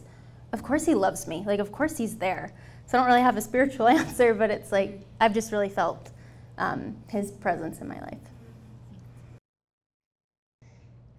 of 0.52 0.62
course 0.62 0.84
He 0.84 0.94
loves 0.94 1.26
me. 1.26 1.44
Like, 1.46 1.60
of 1.60 1.70
course 1.70 1.96
He's 1.96 2.16
there. 2.16 2.52
So 2.86 2.98
I 2.98 3.00
don't 3.00 3.06
really 3.06 3.22
have 3.22 3.36
a 3.36 3.40
spiritual 3.50 3.88
answer, 4.00 4.34
but 4.34 4.50
it's 4.50 4.72
like 4.72 5.00
I've 5.20 5.34
just 5.34 5.52
really 5.52 5.68
felt 5.68 6.10
um, 6.58 6.96
his 7.08 7.30
presence 7.30 7.80
in 7.80 7.88
my 7.88 8.00
life. 8.00 8.18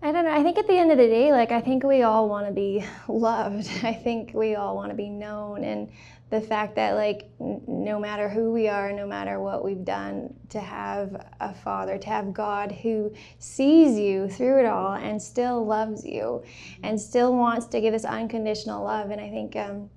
I 0.08 0.14
don't 0.14 0.24
know. 0.24 0.32
I 0.32 0.42
think 0.42 0.58
at 0.58 0.68
the 0.68 0.78
end 0.78 0.90
of 0.90 0.98
the 0.98 1.08
day, 1.08 1.34
like, 1.34 1.52
I 1.52 1.60
think 1.60 1.84
we 1.84 2.04
all 2.04 2.30
want 2.30 2.48
to 2.48 2.54
be 2.54 2.82
loved. 3.10 3.70
I 3.84 3.92
think 3.92 4.32
we 4.34 4.56
all 4.56 4.74
want 4.74 4.90
to 4.90 4.96
be 4.96 5.10
known. 5.10 5.66
And 5.66 5.90
the 6.30 6.40
fact 6.40 6.78
that, 6.78 6.96
like, 6.96 7.30
no 7.40 8.00
matter 8.00 8.30
who 8.30 8.54
we 8.54 8.70
are, 8.70 8.94
no 8.94 9.06
matter 9.06 9.42
what 9.42 9.66
we've 9.66 9.84
done, 9.84 10.34
to 10.48 10.62
have 10.62 11.26
a 11.42 11.54
father, 11.54 11.98
to 11.98 12.08
have 12.08 12.34
God 12.34 12.72
who 12.72 13.14
sees 13.40 14.00
you 14.00 14.30
through 14.30 14.62
it 14.62 14.66
all 14.66 14.94
and 14.94 15.22
still 15.22 15.66
loves 15.66 16.06
you 16.06 16.42
and 16.84 17.00
still 17.00 17.36
wants 17.36 17.66
to 17.68 17.82
give 17.82 17.94
us 17.94 18.06
unconditional 18.06 18.86
love. 18.86 19.10
And 19.10 19.20
I 19.20 19.30
think, 19.30 19.58
um, 19.58 19.90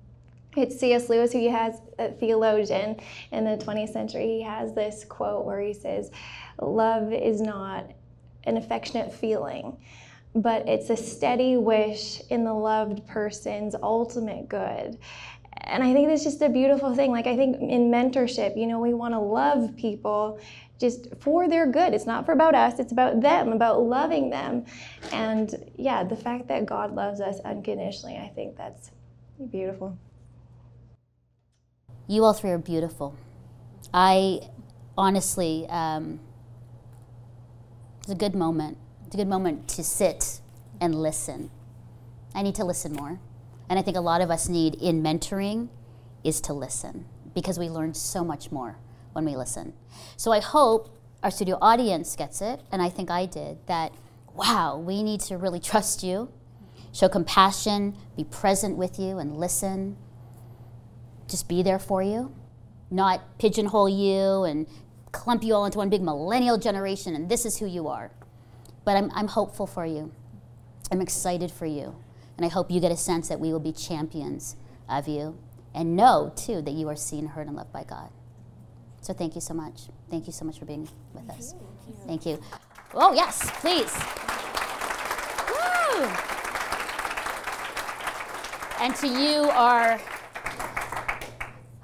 it's 0.57 0.77
C.S. 0.77 1.07
Lewis 1.07 1.31
who 1.31 1.49
has 1.49 1.79
a 1.97 2.11
theologian 2.11 2.99
in 3.31 3.45
the 3.45 3.55
20th 3.55 3.93
century. 3.93 4.27
He 4.27 4.41
has 4.41 4.73
this 4.73 5.05
quote 5.05 5.45
where 5.45 5.61
he 5.61 5.73
says, 5.73 6.11
Love 6.59 7.13
is 7.13 7.39
not 7.39 7.93
an 8.45 8.57
affectionate 8.57 9.13
feeling, 9.13 9.77
but 10.33 10.67
it's 10.67 10.89
a 10.89 10.97
steady 10.97 11.57
wish 11.57 12.21
in 12.29 12.43
the 12.43 12.53
loved 12.53 13.05
person's 13.07 13.75
ultimate 13.81 14.47
good. 14.49 14.97
And 15.63 15.83
I 15.83 15.93
think 15.93 16.07
that's 16.07 16.23
just 16.23 16.41
a 16.41 16.49
beautiful 16.49 16.95
thing. 16.95 17.11
Like, 17.11 17.27
I 17.27 17.35
think 17.35 17.57
in 17.61 17.91
mentorship, 17.91 18.57
you 18.57 18.65
know, 18.65 18.79
we 18.79 18.93
want 18.93 19.13
to 19.13 19.19
love 19.19 19.75
people 19.75 20.39
just 20.79 21.07
for 21.19 21.47
their 21.47 21.67
good. 21.67 21.93
It's 21.93 22.07
not 22.07 22.25
for 22.25 22.31
about 22.31 22.55
us, 22.55 22.79
it's 22.79 22.91
about 22.91 23.21
them, 23.21 23.53
about 23.53 23.83
loving 23.83 24.31
them. 24.31 24.65
And 25.11 25.53
yeah, 25.75 26.03
the 26.03 26.15
fact 26.15 26.47
that 26.47 26.65
God 26.65 26.95
loves 26.95 27.21
us 27.21 27.39
unconditionally, 27.41 28.17
I 28.17 28.29
think 28.29 28.57
that's 28.57 28.89
beautiful. 29.51 29.97
You 32.07 32.23
all 32.23 32.33
three 32.33 32.49
are 32.49 32.57
beautiful. 32.57 33.15
I 33.93 34.41
honestly, 34.97 35.67
um, 35.69 36.19
it's 38.01 38.11
a 38.11 38.15
good 38.15 38.35
moment. 38.35 38.77
It's 39.05 39.15
a 39.15 39.17
good 39.17 39.27
moment 39.27 39.67
to 39.69 39.83
sit 39.83 40.41
and 40.79 40.95
listen. 40.95 41.51
I 42.33 42.41
need 42.41 42.55
to 42.55 42.65
listen 42.65 42.93
more. 42.93 43.19
And 43.69 43.79
I 43.79 43.81
think 43.81 43.97
a 43.97 44.01
lot 44.01 44.21
of 44.21 44.29
us 44.29 44.49
need 44.49 44.75
in 44.75 45.01
mentoring 45.01 45.69
is 46.23 46.41
to 46.41 46.53
listen 46.53 47.05
because 47.33 47.57
we 47.57 47.69
learn 47.69 47.93
so 47.93 48.23
much 48.23 48.51
more 48.51 48.77
when 49.13 49.25
we 49.25 49.35
listen. 49.35 49.73
So 50.17 50.31
I 50.31 50.39
hope 50.39 50.97
our 51.23 51.31
studio 51.31 51.57
audience 51.61 52.15
gets 52.15 52.41
it, 52.41 52.61
and 52.71 52.81
I 52.81 52.89
think 52.89 53.11
I 53.11 53.25
did, 53.25 53.59
that 53.67 53.93
wow, 54.33 54.77
we 54.77 55.03
need 55.03 55.19
to 55.21 55.37
really 55.37 55.59
trust 55.59 56.03
you, 56.03 56.31
show 56.91 57.07
compassion, 57.07 57.95
be 58.17 58.23
present 58.23 58.77
with 58.77 58.99
you, 58.99 59.19
and 59.19 59.37
listen 59.37 59.97
just 61.31 61.47
be 61.47 61.63
there 61.63 61.79
for 61.79 62.03
you, 62.03 62.35
not 62.91 63.39
pigeonhole 63.39 63.89
you 63.89 64.43
and 64.43 64.67
clump 65.11 65.43
you 65.43 65.53
all 65.53 65.65
into 65.65 65.77
one 65.77 65.89
big 65.89 66.01
millennial 66.01 66.57
generation 66.57 67.15
and 67.15 67.29
this 67.29 67.45
is 67.45 67.57
who 67.57 67.65
you 67.65 67.87
are. 67.87 68.11
But 68.83 68.97
I'm, 68.97 69.11
I'm 69.13 69.27
hopeful 69.27 69.67
for 69.67 69.85
you. 69.85 70.11
I'm 70.91 71.01
excited 71.01 71.51
for 71.51 71.65
you. 71.65 71.95
And 72.37 72.45
I 72.45 72.49
hope 72.49 72.71
you 72.71 72.79
get 72.79 72.91
a 72.91 72.97
sense 72.97 73.29
that 73.29 73.39
we 73.39 73.51
will 73.51 73.59
be 73.59 73.71
champions 73.71 74.55
of 74.89 75.07
you 75.07 75.37
and 75.73 75.95
know, 75.95 76.33
too, 76.35 76.61
that 76.61 76.71
you 76.71 76.89
are 76.89 76.95
seen, 76.95 77.27
heard, 77.27 77.47
and 77.47 77.55
loved 77.55 77.71
by 77.71 77.83
God. 77.83 78.09
So 79.01 79.13
thank 79.13 79.35
you 79.35 79.41
so 79.41 79.53
much. 79.53 79.83
Thank 80.09 80.27
you 80.27 80.33
so 80.33 80.45
much 80.45 80.59
for 80.59 80.65
being 80.65 80.87
with 81.13 81.29
us. 81.29 81.55
Thank 82.05 82.25
you. 82.25 82.39
Oh, 82.93 83.13
yes, 83.13 83.49
please. 83.61 83.93
Woo! 85.49 86.05
And 88.79 88.95
to 88.95 89.07
you, 89.07 89.49
our 89.51 89.99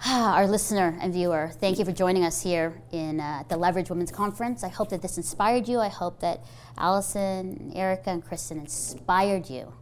our 0.09 0.47
listener 0.47 0.97
and 1.01 1.13
viewer, 1.13 1.51
thank 1.59 1.79
you 1.79 1.83
for 1.83 1.91
joining 1.91 2.23
us 2.23 2.41
here 2.41 2.81
in 2.91 3.19
uh, 3.19 3.43
the 3.49 3.57
Leverage 3.57 3.89
Women's 3.89 4.11
Conference. 4.11 4.63
I 4.63 4.69
hope 4.69 4.89
that 4.89 5.01
this 5.01 5.17
inspired 5.17 5.67
you. 5.67 5.79
I 5.79 5.89
hope 5.89 6.21
that 6.21 6.45
Allison, 6.77 7.73
Erica, 7.75 8.11
and 8.11 8.23
Kristen 8.23 8.59
inspired 8.59 9.49
you 9.49 9.73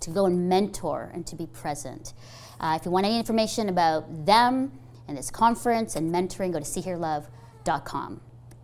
to 0.00 0.10
go 0.10 0.26
and 0.26 0.48
mentor 0.48 1.10
and 1.14 1.26
to 1.26 1.34
be 1.34 1.46
present. 1.46 2.12
Uh, 2.60 2.76
if 2.78 2.84
you 2.84 2.90
want 2.90 3.06
any 3.06 3.18
information 3.18 3.70
about 3.70 4.26
them 4.26 4.72
and 5.08 5.16
this 5.16 5.30
conference 5.30 5.96
and 5.96 6.12
mentoring, 6.12 6.52
go 6.52 6.58
to 6.58 6.64
seehearlove.com. 6.64 8.20